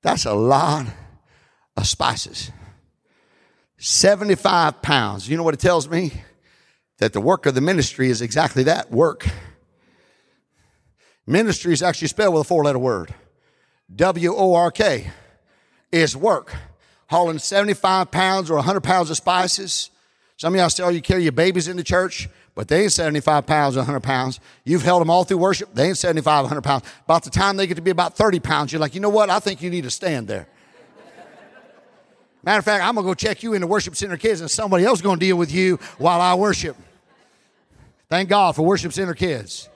That's 0.02 0.26
a 0.26 0.34
lot 0.34 0.88
of 1.78 1.88
spices. 1.88 2.52
75 3.78 4.82
pounds. 4.82 5.30
You 5.30 5.38
know 5.38 5.44
what 5.44 5.54
it 5.54 5.60
tells 5.60 5.88
me? 5.88 6.12
That 6.98 7.14
the 7.14 7.22
work 7.22 7.46
of 7.46 7.54
the 7.54 7.62
ministry 7.62 8.10
is 8.10 8.22
exactly 8.22 8.64
that 8.64 8.92
work. 8.92 9.28
Ministry 11.28 11.72
is 11.72 11.84
actually 11.84 12.08
spelled 12.08 12.34
with 12.34 12.42
a 12.42 12.44
four 12.46 12.64
letter 12.64 12.80
word 12.80 13.14
W 13.96 14.34
O 14.36 14.56
R 14.56 14.72
K 14.72 15.12
is 15.92 16.18
work. 16.18 16.56
Hauling 17.10 17.40
75 17.40 18.12
pounds 18.12 18.50
or 18.50 18.56
100 18.56 18.82
pounds 18.82 19.10
of 19.10 19.18
spices. 19.18 19.92
Some 20.36 20.54
of 20.54 20.60
y'all 20.60 20.70
still 20.70 20.88
oh, 20.88 20.90
you 20.90 21.02
carry 21.02 21.24
your 21.24 21.32
babies 21.32 21.68
into 21.68 21.84
church 21.84 22.28
but 22.58 22.68
they 22.68 22.82
ain't 22.82 22.92
75 22.92 23.46
pounds 23.46 23.78
or 23.78 23.82
100 23.82 24.00
pounds. 24.00 24.40
You've 24.64 24.82
held 24.82 25.00
them 25.00 25.12
all 25.12 25.24
through 25.24 25.38
worship. 25.38 25.76
They 25.76 25.90
ain't 25.90 25.98
75, 25.98 26.46
100 26.46 26.64
pounds. 26.64 26.86
About 27.04 27.24
the 27.24 27.30
time 27.30 27.56
they 27.56 27.68
get 27.68 27.76
to 27.76 27.84
be 27.84 27.92
about 27.92 28.18
30 28.18 28.40
pounds, 28.40 28.72
you're 28.74 28.82
like, 28.82 28.96
you 28.96 29.00
know 29.00 29.12
what? 29.12 29.30
I 29.30 29.38
think 29.38 29.62
you 29.62 29.70
need 29.70 29.84
to 29.84 29.92
stand 29.92 30.28
there. 30.28 30.48
Matter 32.42 32.58
of 32.58 32.66
fact, 32.66 32.84
I'm 32.84 32.96
going 32.96 33.06
to 33.06 33.12
go 33.12 33.14
check 33.14 33.44
you 33.44 33.54
in 33.54 33.62
the 33.62 33.68
worship 33.68 33.96
center 33.96 34.18
kids 34.18 34.42
and 34.42 34.50
somebody 34.50 34.86
else 34.86 34.98
is 34.98 35.04
going 35.04 35.20
to 35.20 35.26
deal 35.26 35.38
with 35.38 35.52
you 35.52 35.76
while 36.00 36.20
I 36.20 36.34
worship. 36.34 36.76
Thank 38.10 38.28
God 38.28 38.56
for 38.56 38.64
worship 38.64 38.92
center 38.92 39.14
kids. 39.14 39.70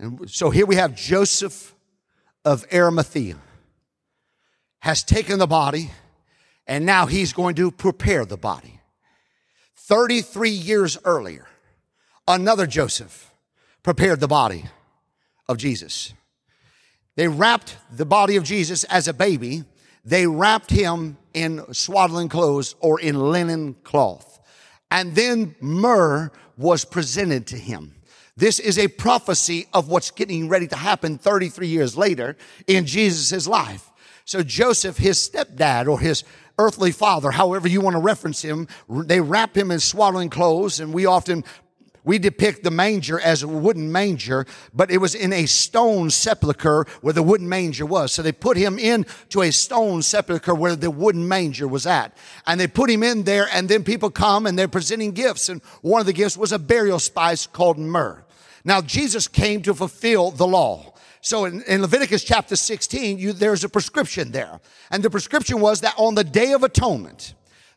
And 0.00 0.28
so 0.28 0.50
here 0.50 0.66
we 0.66 0.74
have 0.74 0.96
Joseph 0.96 1.76
of 2.44 2.66
Arimathea 2.72 3.36
has 4.80 5.04
taken 5.04 5.38
the 5.38 5.46
body 5.46 5.92
and 6.66 6.86
now 6.86 7.06
he's 7.06 7.32
going 7.32 7.54
to 7.56 7.70
prepare 7.70 8.24
the 8.24 8.36
body. 8.36 8.80
33 9.76 10.50
years 10.50 10.98
earlier, 11.04 11.46
another 12.26 12.66
Joseph 12.66 13.32
prepared 13.82 14.20
the 14.20 14.28
body 14.28 14.64
of 15.48 15.58
Jesus. 15.58 16.14
They 17.16 17.28
wrapped 17.28 17.76
the 17.90 18.06
body 18.06 18.36
of 18.36 18.44
Jesus 18.44 18.84
as 18.84 19.08
a 19.08 19.12
baby. 19.12 19.64
They 20.04 20.26
wrapped 20.26 20.70
him 20.70 21.18
in 21.34 21.72
swaddling 21.74 22.28
clothes 22.28 22.74
or 22.80 23.00
in 23.00 23.32
linen 23.32 23.74
cloth. 23.82 24.40
And 24.90 25.14
then 25.14 25.54
myrrh 25.60 26.30
was 26.56 26.84
presented 26.84 27.46
to 27.48 27.56
him. 27.56 27.94
This 28.36 28.58
is 28.58 28.78
a 28.78 28.88
prophecy 28.88 29.66
of 29.74 29.88
what's 29.88 30.10
getting 30.10 30.48
ready 30.48 30.66
to 30.68 30.76
happen 30.76 31.18
33 31.18 31.66
years 31.66 31.96
later 31.96 32.36
in 32.66 32.86
Jesus' 32.86 33.46
life. 33.46 33.91
So 34.32 34.42
Joseph, 34.42 34.96
his 34.96 35.18
stepdad 35.18 35.86
or 35.86 36.00
his 36.00 36.24
earthly 36.58 36.90
father, 36.90 37.32
however 37.32 37.68
you 37.68 37.82
want 37.82 37.96
to 37.96 38.00
reference 38.00 38.40
him, 38.40 38.66
they 38.88 39.20
wrap 39.20 39.54
him 39.54 39.70
in 39.70 39.78
swaddling 39.78 40.30
clothes, 40.30 40.80
and 40.80 40.94
we 40.94 41.04
often 41.04 41.44
we 42.02 42.18
depict 42.18 42.64
the 42.64 42.70
manger 42.70 43.20
as 43.20 43.42
a 43.42 43.46
wooden 43.46 43.92
manger, 43.92 44.46
but 44.72 44.90
it 44.90 44.96
was 44.96 45.14
in 45.14 45.34
a 45.34 45.44
stone 45.44 46.08
sepulcher 46.08 46.86
where 47.02 47.12
the 47.12 47.22
wooden 47.22 47.46
manger 47.46 47.84
was. 47.84 48.10
So 48.14 48.22
they 48.22 48.32
put 48.32 48.56
him 48.56 48.78
into 48.78 49.42
a 49.42 49.50
stone 49.50 50.00
sepulcher 50.00 50.54
where 50.54 50.76
the 50.76 50.90
wooden 50.90 51.28
manger 51.28 51.68
was 51.68 51.86
at. 51.86 52.16
And 52.46 52.58
they 52.58 52.68
put 52.68 52.88
him 52.88 53.02
in 53.02 53.24
there, 53.24 53.48
and 53.52 53.68
then 53.68 53.84
people 53.84 54.08
come 54.08 54.46
and 54.46 54.58
they're 54.58 54.66
presenting 54.66 55.12
gifts. 55.12 55.50
And 55.50 55.60
one 55.82 56.00
of 56.00 56.06
the 56.06 56.14
gifts 56.14 56.38
was 56.38 56.52
a 56.52 56.58
burial 56.58 57.00
spice 57.00 57.46
called 57.46 57.78
myrrh. 57.78 58.24
Now, 58.64 58.80
Jesus 58.80 59.28
came 59.28 59.60
to 59.60 59.74
fulfill 59.74 60.30
the 60.30 60.46
law. 60.46 60.91
So 61.22 61.44
in, 61.44 61.62
in 61.62 61.80
Leviticus 61.80 62.24
chapter 62.24 62.56
16, 62.56 63.18
you, 63.18 63.32
there's 63.32 63.62
a 63.62 63.68
prescription 63.68 64.32
there. 64.32 64.60
And 64.90 65.02
the 65.02 65.08
prescription 65.08 65.60
was 65.60 65.80
that 65.80 65.94
on 65.96 66.16
the 66.16 66.24
day 66.24 66.52
of 66.52 66.64
atonement, 66.64 67.34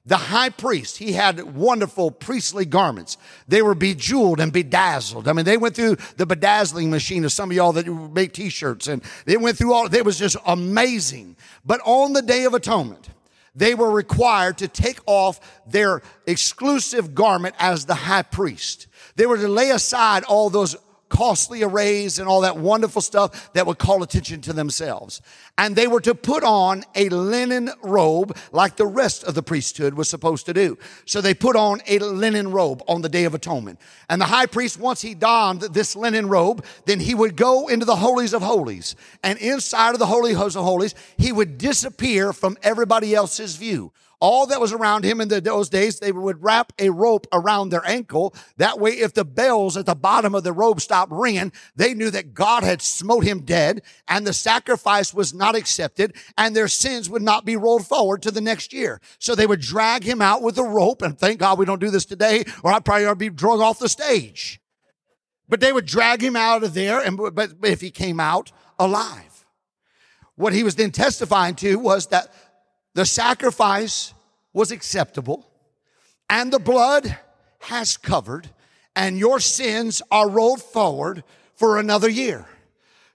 The 0.07 0.17
high 0.17 0.49
priest, 0.49 0.97
he 0.97 1.13
had 1.13 1.55
wonderful 1.55 2.11
priestly 2.11 2.65
garments. 2.65 3.17
They 3.47 3.63
were 3.63 3.73
bejeweled 3.73 4.39
and 4.39 4.53
bedazzled. 4.53 5.27
I 5.27 5.33
mean, 5.33 5.45
they 5.45 5.57
went 5.57 5.75
through 5.75 5.97
the 6.17 6.27
bedazzling 6.27 6.91
machine 6.91 7.25
of 7.25 7.31
some 7.31 7.49
of 7.49 7.57
y'all 7.57 7.73
that 7.73 7.87
make 7.87 8.31
t-shirts 8.33 8.87
and 8.87 9.01
they 9.25 9.35
went 9.35 9.57
through 9.57 9.73
all, 9.73 9.93
it 9.93 10.05
was 10.05 10.19
just 10.19 10.37
amazing. 10.45 11.35
But 11.65 11.81
on 11.85 12.13
the 12.13 12.21
Day 12.21 12.45
of 12.45 12.53
Atonement, 12.53 13.09
they 13.55 13.73
were 13.73 13.89
required 13.89 14.59
to 14.59 14.67
take 14.67 14.99
off 15.07 15.39
their 15.65 16.03
exclusive 16.27 17.15
garment 17.15 17.55
as 17.57 17.85
the 17.85 17.95
high 17.95 18.21
priest. 18.21 18.85
They 19.15 19.25
were 19.25 19.37
to 19.37 19.47
lay 19.47 19.71
aside 19.71 20.23
all 20.25 20.51
those 20.51 20.75
costly 21.09 21.63
arrays 21.63 22.19
and 22.19 22.27
all 22.27 22.41
that 22.41 22.57
wonderful 22.57 23.01
stuff 23.01 23.53
that 23.53 23.65
would 23.65 23.77
call 23.77 24.03
attention 24.03 24.41
to 24.41 24.53
themselves. 24.53 25.21
And 25.57 25.75
they 25.75 25.87
were 25.87 26.01
to 26.01 26.15
put 26.15 26.43
on 26.43 26.83
a 26.95 27.09
linen 27.09 27.69
robe 27.81 28.37
like 28.51 28.75
the 28.75 28.85
rest 28.85 29.23
of 29.23 29.35
the 29.35 29.43
priesthood 29.43 29.93
was 29.93 30.09
supposed 30.09 30.45
to 30.47 30.53
do. 30.53 30.77
So 31.05 31.21
they 31.21 31.33
put 31.33 31.55
on 31.55 31.81
a 31.87 31.99
linen 31.99 32.51
robe 32.51 32.83
on 32.87 33.01
the 33.01 33.09
Day 33.09 33.25
of 33.25 33.33
Atonement. 33.33 33.79
And 34.09 34.19
the 34.19 34.25
high 34.25 34.45
priest, 34.45 34.79
once 34.79 35.01
he 35.01 35.13
donned 35.13 35.61
this 35.61 35.95
linen 35.95 36.27
robe, 36.27 36.65
then 36.85 36.99
he 36.99 37.15
would 37.15 37.35
go 37.35 37.67
into 37.67 37.85
the 37.85 37.95
holies 37.95 38.33
of 38.33 38.41
holies. 38.41 38.95
And 39.23 39.39
inside 39.39 39.93
of 39.93 39.99
the 39.99 40.05
holy 40.05 40.33
of 40.33 40.53
holies, 40.53 40.95
he 41.17 41.31
would 41.31 41.57
disappear 41.57 42.33
from 42.33 42.57
everybody 42.63 43.15
else's 43.15 43.55
view 43.55 43.91
all 44.19 44.45
that 44.47 44.61
was 44.61 44.73
around 44.73 45.03
him 45.03 45.21
in 45.21 45.27
the, 45.27 45.41
those 45.41 45.69
days, 45.69 45.99
they 45.99 46.11
would 46.11 46.43
wrap 46.43 46.73
a 46.79 46.89
rope 46.89 47.27
around 47.31 47.69
their 47.69 47.85
ankle. 47.85 48.33
That 48.57 48.79
way, 48.79 48.91
if 48.91 49.13
the 49.13 49.25
bells 49.25 49.77
at 49.77 49.85
the 49.85 49.95
bottom 49.95 50.35
of 50.35 50.43
the 50.43 50.53
robe 50.53 50.81
stopped 50.81 51.11
ringing, 51.11 51.51
they 51.75 51.93
knew 51.93 52.09
that 52.11 52.33
God 52.33 52.63
had 52.63 52.81
smote 52.81 53.23
him 53.23 53.41
dead 53.41 53.81
and 54.07 54.25
the 54.25 54.33
sacrifice 54.33 55.13
was 55.13 55.33
not 55.33 55.55
accepted 55.55 56.15
and 56.37 56.55
their 56.55 56.67
sins 56.67 57.09
would 57.09 57.21
not 57.21 57.45
be 57.45 57.55
rolled 57.55 57.85
forward 57.85 58.21
to 58.23 58.31
the 58.31 58.41
next 58.41 58.73
year. 58.73 59.01
So 59.19 59.35
they 59.35 59.47
would 59.47 59.61
drag 59.61 60.03
him 60.03 60.21
out 60.21 60.41
with 60.41 60.57
a 60.57 60.63
rope 60.63 61.01
and 61.01 61.17
thank 61.17 61.39
God 61.39 61.59
we 61.59 61.65
don't 61.65 61.81
do 61.81 61.91
this 61.91 62.05
today 62.05 62.45
or 62.63 62.71
I'd 62.71 62.85
probably 62.85 63.13
be 63.15 63.33
drug 63.33 63.59
off 63.59 63.79
the 63.79 63.89
stage. 63.89 64.61
But 65.47 65.59
they 65.59 65.73
would 65.73 65.85
drag 65.85 66.23
him 66.23 66.35
out 66.35 66.63
of 66.63 66.73
there 66.73 66.99
and, 66.99 67.17
but 67.17 67.53
if 67.63 67.81
he 67.81 67.91
came 67.91 68.19
out 68.19 68.51
alive. 68.79 69.45
What 70.35 70.53
he 70.53 70.63
was 70.63 70.75
then 70.75 70.91
testifying 70.91 71.55
to 71.55 71.77
was 71.77 72.07
that 72.07 72.33
the 72.95 73.05
sacrifice 73.05 74.13
was 74.53 74.71
acceptable 74.71 75.45
and 76.29 76.51
the 76.51 76.59
blood 76.59 77.15
has 77.59 77.97
covered 77.97 78.49
and 78.95 79.19
your 79.19 79.39
sins 79.39 80.01
are 80.09 80.29
rolled 80.29 80.61
forward 80.61 81.23
for 81.55 81.77
another 81.77 82.09
year. 82.09 82.47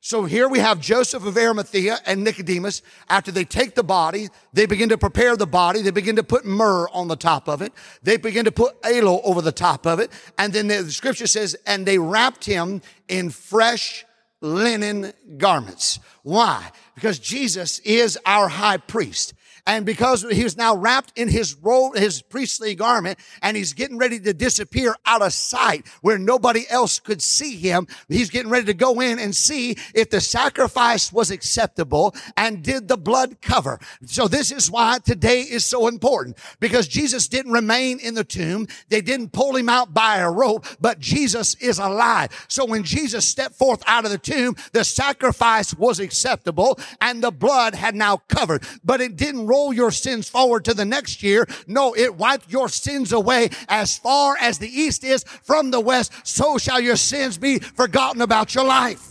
So 0.03 0.25
here 0.25 0.49
we 0.49 0.61
have 0.61 0.81
Joseph 0.81 1.27
of 1.27 1.37
Arimathea 1.37 1.99
and 2.07 2.25
Nicodemus. 2.25 2.81
After 3.09 3.31
they 3.31 3.45
take 3.45 3.75
the 3.75 3.83
body, 3.83 4.29
they 4.53 4.64
begin 4.64 4.88
to 4.90 4.99
prepare 4.99 5.37
the 5.37 5.47
body. 5.47 5.83
They 5.83 5.90
begin 5.90 6.16
to 6.16 6.23
put 6.23 6.47
myrrh 6.47 6.88
on 6.90 7.09
the 7.09 7.16
top 7.16 7.49
of 7.49 7.61
it. 7.61 7.73
They 8.03 8.16
begin 8.16 8.47
to 8.47 8.53
put 8.53 8.77
aloe 8.83 9.21
over 9.23 9.43
the 9.43 9.53
top 9.53 9.87
of 9.87 10.01
it. 10.01 10.11
And 10.38 10.55
then 10.55 10.69
the 10.69 10.90
scripture 10.90 11.27
says, 11.27 11.55
and 11.66 11.85
they 11.85 11.99
wrapped 11.99 12.47
him 12.47 12.81
in 13.09 13.29
fresh 13.29 14.07
linen 14.40 15.12
garments. 15.37 15.99
Why? 16.23 16.71
Because 16.95 17.19
Jesus 17.19 17.79
is 17.81 18.19
our 18.25 18.49
high 18.49 18.79
priest. 18.79 19.35
And 19.66 19.87
because 19.87 20.23
he 20.31 20.44
was 20.44 20.57
now 20.57 20.77
wrapped 20.77 21.12
in 21.16 21.29
his 21.29 21.55
robe, 21.55 21.96
his 21.96 22.23
priestly 22.23 22.75
garment, 22.75 23.18
and 23.42 23.57
he's 23.57 23.73
getting 23.73 23.99
ready 23.99 24.18
to 24.20 24.33
disappear 24.33 24.96
out 25.07 25.23
of 25.23 25.33
sight 25.33 25.87
where 26.03 26.18
nobody 26.18 26.64
else 26.68 26.99
could 26.99 27.23
see 27.23 27.57
him, 27.57 27.87
he's 28.09 28.31
getting 28.31 28.51
ready 28.51 28.66
to 28.66 28.75
go 28.75 29.01
in 29.01 29.18
and 29.18 29.35
see 29.35 29.77
if 29.94 30.11
the 30.11 30.20
sacrifice 30.20 31.12
was 31.12 31.31
acceptable 31.31 32.14
and 32.37 32.62
did 32.62 32.88
the 32.88 32.96
blood 32.96 33.40
cover. 33.40 33.79
So 34.07 34.29
this 34.29 34.51
is 34.51 34.70
why 34.70 34.99
today 35.05 35.42
is 35.42 35.64
so 35.64 35.88
important 35.88 36.38
because 36.61 36.88
Jesus 36.88 37.29
didn't 37.29 37.53
remain 37.53 37.99
in 37.99 38.14
the 38.14 38.25
tomb. 38.25 38.66
They 38.88 39.01
didn't 39.01 39.33
pull 39.33 39.57
him 39.57 39.68
out 39.68 39.92
by 39.94 40.18
a 40.18 40.31
rope, 40.31 40.66
but 40.81 40.99
Jesus 40.99 41.55
is 41.57 41.79
alive. 41.79 42.46
So 42.49 42.64
when 42.64 42.85
Jesus 42.85 43.27
stepped 43.27 43.55
forth 43.55 43.83
out 43.87 44.05
of 44.05 44.11
the 44.11 44.18
tomb, 44.18 44.57
the 44.73 44.85
sacrifice 44.85 45.75
was 45.75 46.01
acceptable 46.01 46.79
and 47.01 47.23
the 47.23 47.31
blood 47.31 47.75
had 47.75 47.94
now 47.94 48.18
covered, 48.29 48.64
but 48.85 49.01
it 49.01 49.16
didn't 49.16 49.46
roll 49.51 49.73
your 49.73 49.91
sins 49.91 50.29
forward 50.29 50.65
to 50.65 50.75
the 50.75 50.85
next 50.85 51.23
year. 51.23 51.47
No, 51.67 51.93
it 51.95 52.15
wiped 52.15 52.51
your 52.51 52.69
sins 52.69 53.13
away 53.13 53.51
as 53.69 53.99
far 53.99 54.37
as 54.41 54.59
the 54.59 54.69
east 54.69 55.03
is 55.03 55.25
from 55.43 55.73
the 55.73 55.81
west. 55.81 56.13
So 56.23 56.57
shall 56.57 56.81
your 56.81 56.97
sins 56.97 57.37
be 57.37 57.59
forgotten 57.59 58.23
about 58.23 58.55
your 58.55 58.65
life. 58.65 59.05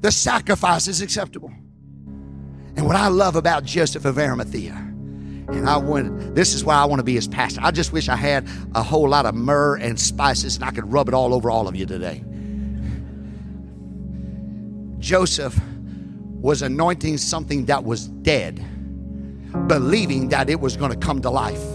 The 0.00 0.10
sacrifice 0.10 0.88
is 0.88 1.02
acceptable. 1.02 1.52
And 2.76 2.86
what 2.86 2.96
I 2.96 3.08
love 3.08 3.36
about 3.36 3.64
Joseph 3.64 4.04
of 4.04 4.18
Arimathea, 4.18 4.74
and 4.74 5.68
I 5.68 5.76
want 5.76 6.34
this 6.34 6.54
is 6.54 6.64
why 6.64 6.76
I 6.76 6.86
want 6.86 7.00
to 7.00 7.04
be 7.04 7.14
his 7.14 7.28
pastor. 7.28 7.60
I 7.62 7.70
just 7.70 7.92
wish 7.92 8.08
I 8.08 8.16
had 8.16 8.48
a 8.74 8.82
whole 8.82 9.08
lot 9.08 9.26
of 9.26 9.34
myrrh 9.34 9.76
and 9.76 10.00
spices 10.00 10.56
and 10.56 10.64
I 10.64 10.70
could 10.70 10.90
rub 10.90 11.08
it 11.08 11.14
all 11.14 11.34
over 11.34 11.50
all 11.50 11.68
of 11.68 11.76
you 11.76 11.84
today. 11.84 12.24
Joseph 14.98 15.58
was 16.40 16.62
anointing 16.62 17.18
something 17.18 17.66
that 17.66 17.84
was 17.84 18.08
dead 18.08 18.64
believing 19.66 20.28
that 20.28 20.50
it 20.50 20.60
was 20.60 20.76
going 20.76 20.90
to 20.90 20.96
come 20.98 21.20
to 21.22 21.30
life. 21.30 21.73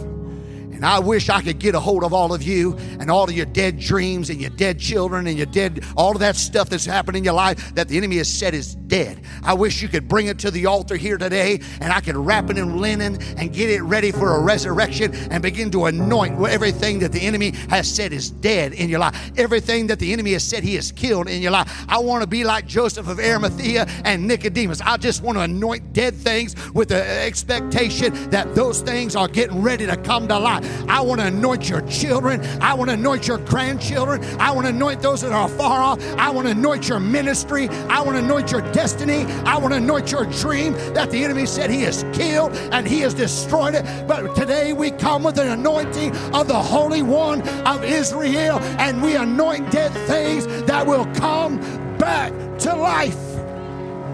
And 0.80 0.86
I 0.86 1.00
wish 1.00 1.28
I 1.28 1.42
could 1.42 1.60
get 1.60 1.76
a 1.76 1.80
hold 1.82 2.06
of 2.06 2.14
all 2.14 2.34
of 2.34 2.42
you 2.42 2.78
and 3.02 3.12
all 3.12 3.26
of 3.26 3.34
your 3.34 3.48
dead 3.48 3.80
dreams 3.80 4.30
and 4.30 4.40
your 4.40 4.50
dead 4.52 4.80
children 4.80 5.28
and 5.28 5.36
your 5.36 5.46
dead, 5.46 5.84
all 5.98 6.14
of 6.14 6.20
that 6.22 6.38
stuff 6.38 6.70
that's 6.70 6.86
happened 6.86 7.18
in 7.18 7.26
your 7.26 7.34
life 7.34 7.76
that 7.76 7.90
the 7.90 7.98
enemy 7.98 8.16
has 8.16 8.34
said 8.34 8.54
is 8.54 8.76
dead. 8.76 9.20
I 9.44 9.56
wish 9.56 9.82
you 9.82 9.90
could 9.90 10.08
bring 10.08 10.28
it 10.28 10.40
to 10.40 10.52
the 10.52 10.68
altar 10.68 10.96
here 10.96 11.18
today 11.18 11.60
and 11.82 11.92
I 11.92 12.00
could 12.00 12.16
wrap 12.16 12.50
it 12.50 12.58
in 12.58 12.78
linen 12.78 13.22
and 13.38 13.52
get 13.52 13.70
it 13.70 13.82
ready 13.82 14.14
for 14.14 14.38
a 14.38 14.42
resurrection 14.42 15.14
and 15.30 15.44
begin 15.44 15.70
to 15.72 15.84
anoint 15.88 16.40
everything 16.48 17.00
that 17.00 17.12
the 17.12 17.20
enemy 17.20 17.52
has 17.70 17.94
said 17.94 18.14
is 18.14 18.32
dead 18.32 18.72
in 18.72 18.88
your 18.88 19.00
life. 19.00 19.34
Everything 19.38 19.88
that 19.88 20.00
the 20.00 20.14
enemy 20.14 20.32
has 20.32 20.46
said 20.46 20.64
he 20.64 20.76
has 20.76 20.94
killed 20.94 21.28
in 21.28 21.42
your 21.42 21.52
life. 21.52 21.86
I 21.90 22.00
want 22.00 22.22
to 22.22 22.28
be 22.28 22.46
like 22.46 22.68
Joseph 22.68 23.10
of 23.10 23.20
Arimathea 23.20 23.86
and 24.06 24.26
Nicodemus. 24.26 24.80
I 24.80 24.96
just 24.96 25.24
want 25.24 25.38
to 25.40 25.42
anoint 25.42 25.92
dead 25.92 26.16
things 26.16 26.56
with 26.72 26.88
the 26.88 27.06
expectation 27.06 28.30
that 28.30 28.56
those 28.56 28.80
things 28.80 29.18
are 29.18 29.28
getting 29.28 29.62
ready 29.62 29.86
to 29.86 29.98
come 29.98 30.26
to 30.30 30.40
life. 30.40 30.69
I 30.88 31.02
want 31.02 31.22
to 31.22 31.28
anoint 31.28 31.70
your 31.70 31.82
children. 31.82 32.42
I 32.62 32.74
want 32.74 32.90
to 32.90 32.94
anoint 32.94 33.28
your 33.28 33.38
grandchildren. 33.38 34.24
I 34.40 34.52
want 34.52 34.68
to 34.68 34.74
anoint 34.74 35.02
those 35.02 35.22
that 35.22 35.32
are 35.32 35.50
far 35.50 35.82
off. 35.82 36.04
I 36.18 36.30
want 36.30 36.48
to 36.48 36.52
anoint 36.52 36.88
your 36.88 37.00
ministry. 37.00 37.70
I 37.70 38.02
want 38.02 38.18
to 38.18 38.24
anoint 38.24 38.52
your 38.52 38.62
destiny. 38.72 39.26
I 39.46 39.58
want 39.58 39.74
to 39.74 39.78
anoint 39.78 40.12
your 40.12 40.26
dream 40.26 40.74
that 40.94 41.12
the 41.12 41.24
enemy 41.24 41.46
said 41.46 41.70
he 41.70 41.82
has 41.82 42.04
killed 42.14 42.54
and 42.72 42.88
he 42.88 43.00
has 43.02 43.14
destroyed 43.14 43.76
it. 43.76 43.86
But 44.08 44.36
today 44.36 44.74
we 44.74 44.92
come 44.92 45.24
with 45.24 45.38
an 45.40 45.48
anointing 45.50 46.16
of 46.34 46.48
the 46.48 46.60
Holy 46.60 47.02
One 47.02 47.42
of 47.68 47.84
Israel 47.84 48.60
and 48.80 49.02
we 49.02 49.16
anoint 49.16 49.72
dead 49.72 49.92
things 50.08 50.46
that 50.64 50.86
will 50.86 51.06
come 51.16 51.60
back 51.98 52.32
to 52.60 52.76
life. 52.76 53.29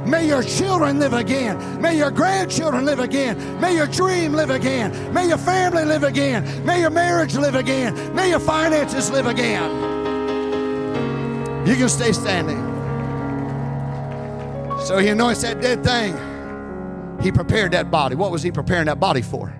May 0.05 0.27
your 0.27 0.43
children 0.43 0.99
live 0.99 1.13
again. 1.13 1.81
May 1.81 1.97
your 1.97 2.11
grandchildren 2.11 2.85
live 2.85 2.99
again. 2.99 3.59
May 3.59 3.75
your 3.75 3.87
dream 3.87 4.33
live 4.33 4.51
again. 4.51 5.13
May 5.13 5.27
your 5.27 5.37
family 5.37 5.83
live 5.83 6.03
again. 6.03 6.65
May 6.65 6.81
your 6.81 6.91
marriage 6.91 7.35
live 7.35 7.55
again. 7.55 8.15
May 8.15 8.29
your 8.29 8.39
finances 8.39 9.09
live 9.09 9.25
again. 9.25 9.93
You 11.67 11.75
can 11.75 11.89
stay 11.89 12.11
standing. 12.11 12.61
So 14.85 14.99
he 14.99 15.07
anoints 15.07 15.41
that 15.41 15.61
dead 15.61 15.83
thing. 15.83 16.15
He 17.21 17.31
prepared 17.31 17.71
that 17.71 17.89
body. 17.89 18.15
What 18.15 18.31
was 18.31 18.43
he 18.43 18.51
preparing 18.51 18.85
that 18.85 18.99
body 18.99 19.23
for? 19.23 19.51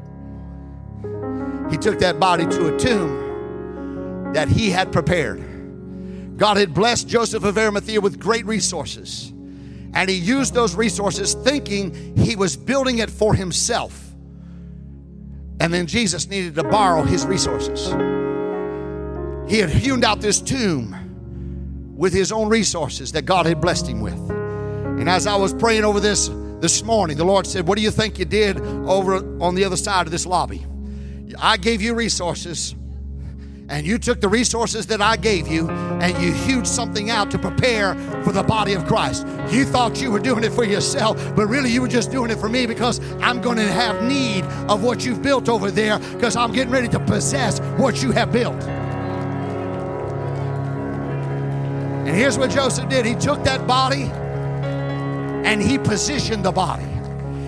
He 1.72 1.78
took 1.78 1.98
that 2.00 2.20
body 2.20 2.46
to 2.46 2.76
a 2.76 2.78
tomb 2.78 4.34
that 4.34 4.48
he 4.48 4.70
had 4.70 4.92
prepared. 4.92 6.38
God 6.38 6.58
had 6.58 6.74
blessed 6.74 7.08
Joseph 7.08 7.44
of 7.44 7.58
Arimathea 7.58 8.02
with 8.02 8.20
great 8.20 8.46
resources. 8.46 9.32
And 9.96 10.10
he 10.10 10.18
used 10.18 10.54
those 10.54 10.76
resources 10.76 11.34
thinking 11.34 12.16
he 12.18 12.36
was 12.36 12.58
building 12.58 13.00
it 13.00 13.10
for 13.10 13.34
himself. 13.34 14.14
And 15.62 15.74
then 15.74 15.88
Jesus 15.88 16.28
needed 16.28 16.56
to 16.56 16.64
borrow 16.64 17.02
his 17.02 17.26
resources. 17.26 17.88
He 19.50 19.60
had 19.60 19.70
hewn 19.70 20.04
out 20.04 20.20
this 20.20 20.42
tomb 20.42 21.94
with 21.96 22.14
his 22.14 22.32
own 22.32 22.50
resources 22.50 23.14
that 23.14 23.22
God 23.22 23.46
had 23.46 23.62
blessed 23.62 23.88
him 23.88 24.02
with. 24.02 24.20
And 24.30 25.10
as 25.10 25.28
I 25.28 25.36
was 25.36 25.54
praying 25.54 25.86
over 25.86 26.02
this 26.02 26.30
this 26.60 26.84
morning, 26.84 27.16
the 27.16 27.26
Lord 27.26 27.48
said, 27.48 27.68
What 27.68 27.78
do 27.78 27.82
you 27.82 27.92
think 27.92 28.20
you 28.20 28.26
did 28.26 28.60
over 28.60 29.18
on 29.42 29.56
the 29.56 29.64
other 29.64 29.78
side 29.78 30.06
of 30.08 30.12
this 30.12 30.26
lobby? 30.26 30.66
I 31.40 31.58
gave 31.58 31.82
you 31.82 31.94
resources 31.94 32.76
and 33.68 33.86
you 33.86 33.98
took 33.98 34.22
the 34.22 34.28
resources 34.28 34.86
that 34.88 35.02
I 35.02 35.18
gave 35.18 35.48
you 35.48 35.70
and 35.70 36.16
you 36.24 36.32
hewed 36.32 36.68
something 36.68 37.10
out 37.10 37.32
to 37.32 37.40
prepare 37.40 37.96
for 38.24 38.32
the 38.32 38.44
body 38.44 38.74
of 38.74 38.86
Christ. 38.86 39.26
You 39.50 39.66
thought 39.66 40.00
you 40.00 40.12
were 40.12 40.20
doing 40.20 40.44
it 40.44 40.52
for 40.52 40.64
yourself, 40.64 41.18
but 41.36 41.48
really 41.48 41.72
you 41.72 41.82
were 41.82 41.88
just 41.88 42.12
doing 42.12 42.30
it 42.30 42.38
for 42.38 42.48
me 42.48 42.68
because 42.68 43.00
I'm 43.22 43.42
going 43.42 43.58
to 43.58 43.72
have 43.72 44.04
need 44.04 44.44
of 44.70 44.84
what 44.84 45.04
you've 45.04 45.24
built 45.24 45.50
over 45.50 45.72
there 45.72 45.98
because 45.98 46.36
I'm 46.36 46.52
getting 46.54 46.72
ready 46.72 46.88
to 46.90 47.00
possess 47.00 47.60
what 47.80 48.04
you 48.04 48.12
have 48.12 48.32
built. 48.32 48.62
And 52.06 52.16
here's 52.16 52.38
what 52.38 52.52
Joseph 52.52 52.88
did 52.88 53.04
he 53.04 53.16
took 53.16 53.44
that 53.46 53.66
body 53.66 54.04
and 55.44 55.60
he 55.60 55.80
positioned 55.80 56.46
the 56.46 56.52
body. 56.52 56.86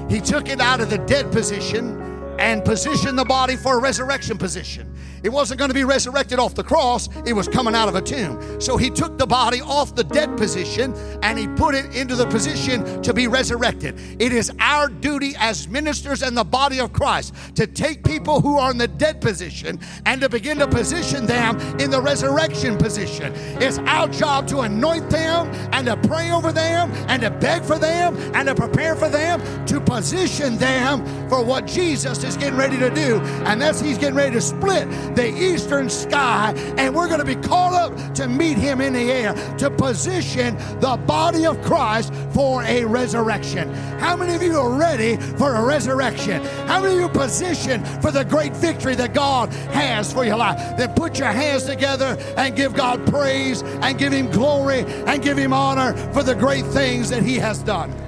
He 0.10 0.20
took 0.20 0.50
it 0.50 0.60
out 0.60 0.82
of 0.82 0.90
the 0.90 0.98
dead 1.00 1.32
position 1.32 2.17
and 2.40 2.64
position 2.64 3.16
the 3.16 3.26
body 3.26 3.56
for 3.56 3.78
a 3.78 3.82
resurrection 3.82 4.38
position. 4.38 4.94
It 5.24 5.30
wasn't 5.30 5.60
going 5.60 5.70
to 5.70 5.76
be 5.76 5.84
resurrected 5.84 6.40
off 6.40 6.56
the 6.56 6.64
cross, 6.64 7.10
it 7.26 7.34
was 7.34 7.48
coming 7.48 7.76
out 7.76 7.90
of 7.90 7.96
a 7.96 8.02
tomb. 8.02 8.62
So 8.62 8.78
he 8.78 8.90
took 8.90 9.18
the 9.18 9.26
body 9.26 9.62
off 9.62 9.96
the 9.96 10.04
dead 10.04 10.38
position 10.38 10.94
and 11.24 11.40
he 11.40 11.48
put 11.48 11.76
it 11.76 11.96
into 11.96 12.16
the 12.16 12.28
position 12.28 13.02
to 13.02 13.14
be 13.14 13.28
resurrected. 13.28 14.00
It 14.20 14.32
is 14.32 14.52
our 14.60 14.90
duty 14.90 15.34
as 15.40 15.68
ministers 15.68 16.22
and 16.22 16.38
the 16.38 16.44
body 16.44 16.80
of 16.80 16.94
Christ 16.94 17.34
to 17.56 17.68
take 17.68 18.04
people 18.04 18.42
who 18.42 18.58
are 18.58 18.72
in 18.72 18.78
the 18.78 18.88
dead 18.88 19.20
position 19.20 19.80
and 20.06 20.22
to 20.22 20.30
begin 20.30 20.60
to 20.60 20.68
position 20.68 21.26
them 21.26 21.60
in 21.80 21.90
the 21.90 22.02
resurrection 22.02 22.78
position. 22.78 23.34
It's 23.60 23.80
our 23.80 24.08
job 24.08 24.48
to 24.50 24.60
anoint 24.60 25.10
them 25.10 25.48
and 25.74 25.88
to 25.88 25.98
pray 26.08 26.32
over 26.32 26.52
them 26.52 26.92
and 27.10 27.22
to 27.24 27.32
beg 27.32 27.64
for 27.64 27.80
them 27.80 28.16
and 28.36 28.48
to 28.48 28.56
prepare 28.56 28.96
for 28.96 29.10
them 29.10 29.42
to 29.66 29.82
position 29.82 30.58
them 30.58 31.06
for 31.30 31.44
what 31.44 31.66
Jesus 31.66 32.24
is 32.28 32.38
getting 32.38 32.58
ready 32.58 32.78
to 32.78 32.90
do. 32.90 33.20
And 33.46 33.62
that's 33.62 33.80
He's 33.80 33.98
getting 33.98 34.16
ready 34.16 34.34
to 34.34 34.42
split 34.42 34.90
the 35.16 35.28
eastern 35.28 35.90
sky, 35.90 36.54
and 36.78 36.96
we're 36.96 37.08
going 37.08 37.20
to 37.20 37.26
be 37.26 37.36
called 37.36 37.74
up 37.74 38.14
to 38.16 38.28
meet 38.28 38.58
Him 38.58 38.82
in 38.82 38.94
the 38.94 39.12
air 39.12 39.34
to 39.58 39.70
position 39.70 40.58
the 40.80 41.00
body 41.06 41.46
of 41.46 41.62
Christ 41.62 42.14
for 42.32 42.64
a 42.64 42.86
resurrection. 42.86 43.74
How 44.00 44.16
many 44.16 44.36
of 44.36 44.44
you 44.44 44.58
are 44.58 44.78
ready 44.78 45.18
for 45.18 45.56
a 45.56 45.64
resurrection? 45.64 46.44
How 46.68 46.82
many 46.82 46.96
of 46.96 47.00
you 47.00 47.10
positioned 47.10 47.88
for 48.02 48.12
the 48.12 48.26
great 48.26 48.56
victory 48.56 48.96
that 48.96 49.14
God 49.14 49.52
has 49.72 50.12
for 50.12 50.26
your 50.26 50.38
life? 50.38 50.78
Then 50.78 50.94
put 50.94 51.18
your 51.18 51.32
hands 51.32 51.64
together 51.64 52.18
and 52.36 52.56
give 52.56 52.74
God 52.74 53.06
praise 53.08 53.62
and 53.64 53.98
give 53.98 54.14
Him 54.14 54.30
glory 54.30 54.82
and 54.82 55.22
give 55.22 55.38
Him 55.38 55.54
honor 55.54 55.96
for 56.14 56.24
the 56.24 56.36
great 56.36 56.66
things 56.66 57.10
that 57.10 57.24
He 57.24 57.36
has 57.36 57.64
done. 57.64 58.07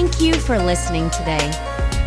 Thank 0.00 0.16
you 0.22 0.32
for 0.32 0.58
listening 0.58 1.10
today. 1.10 1.52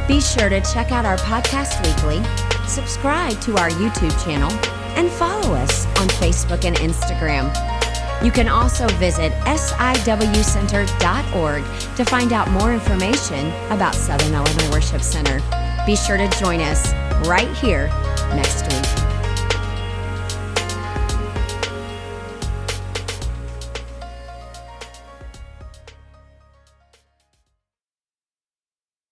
Be 0.07 0.19
sure 0.19 0.49
to 0.49 0.59
check 0.61 0.91
out 0.91 1.05
our 1.05 1.17
podcast 1.17 1.79
weekly, 1.85 2.23
subscribe 2.67 3.39
to 3.41 3.55
our 3.57 3.69
YouTube 3.69 4.25
channel, 4.25 4.51
and 4.97 5.11
follow 5.11 5.53
us 5.53 5.85
on 5.99 6.07
Facebook 6.07 6.65
and 6.65 6.75
Instagram. 6.77 7.53
You 8.25 8.31
can 8.31 8.47
also 8.47 8.87
visit 8.95 9.31
siwcenter.org 9.43 11.63
to 11.95 12.05
find 12.05 12.33
out 12.33 12.49
more 12.49 12.73
information 12.73 13.49
about 13.69 13.93
Southern 13.93 14.33
Illinois 14.33 14.71
Worship 14.71 15.03
Center. 15.03 15.39
Be 15.85 15.95
sure 15.95 16.17
to 16.17 16.27
join 16.39 16.61
us 16.61 16.93
right 17.27 17.55
here 17.57 17.89
next 18.33 18.63
week. 18.73 18.92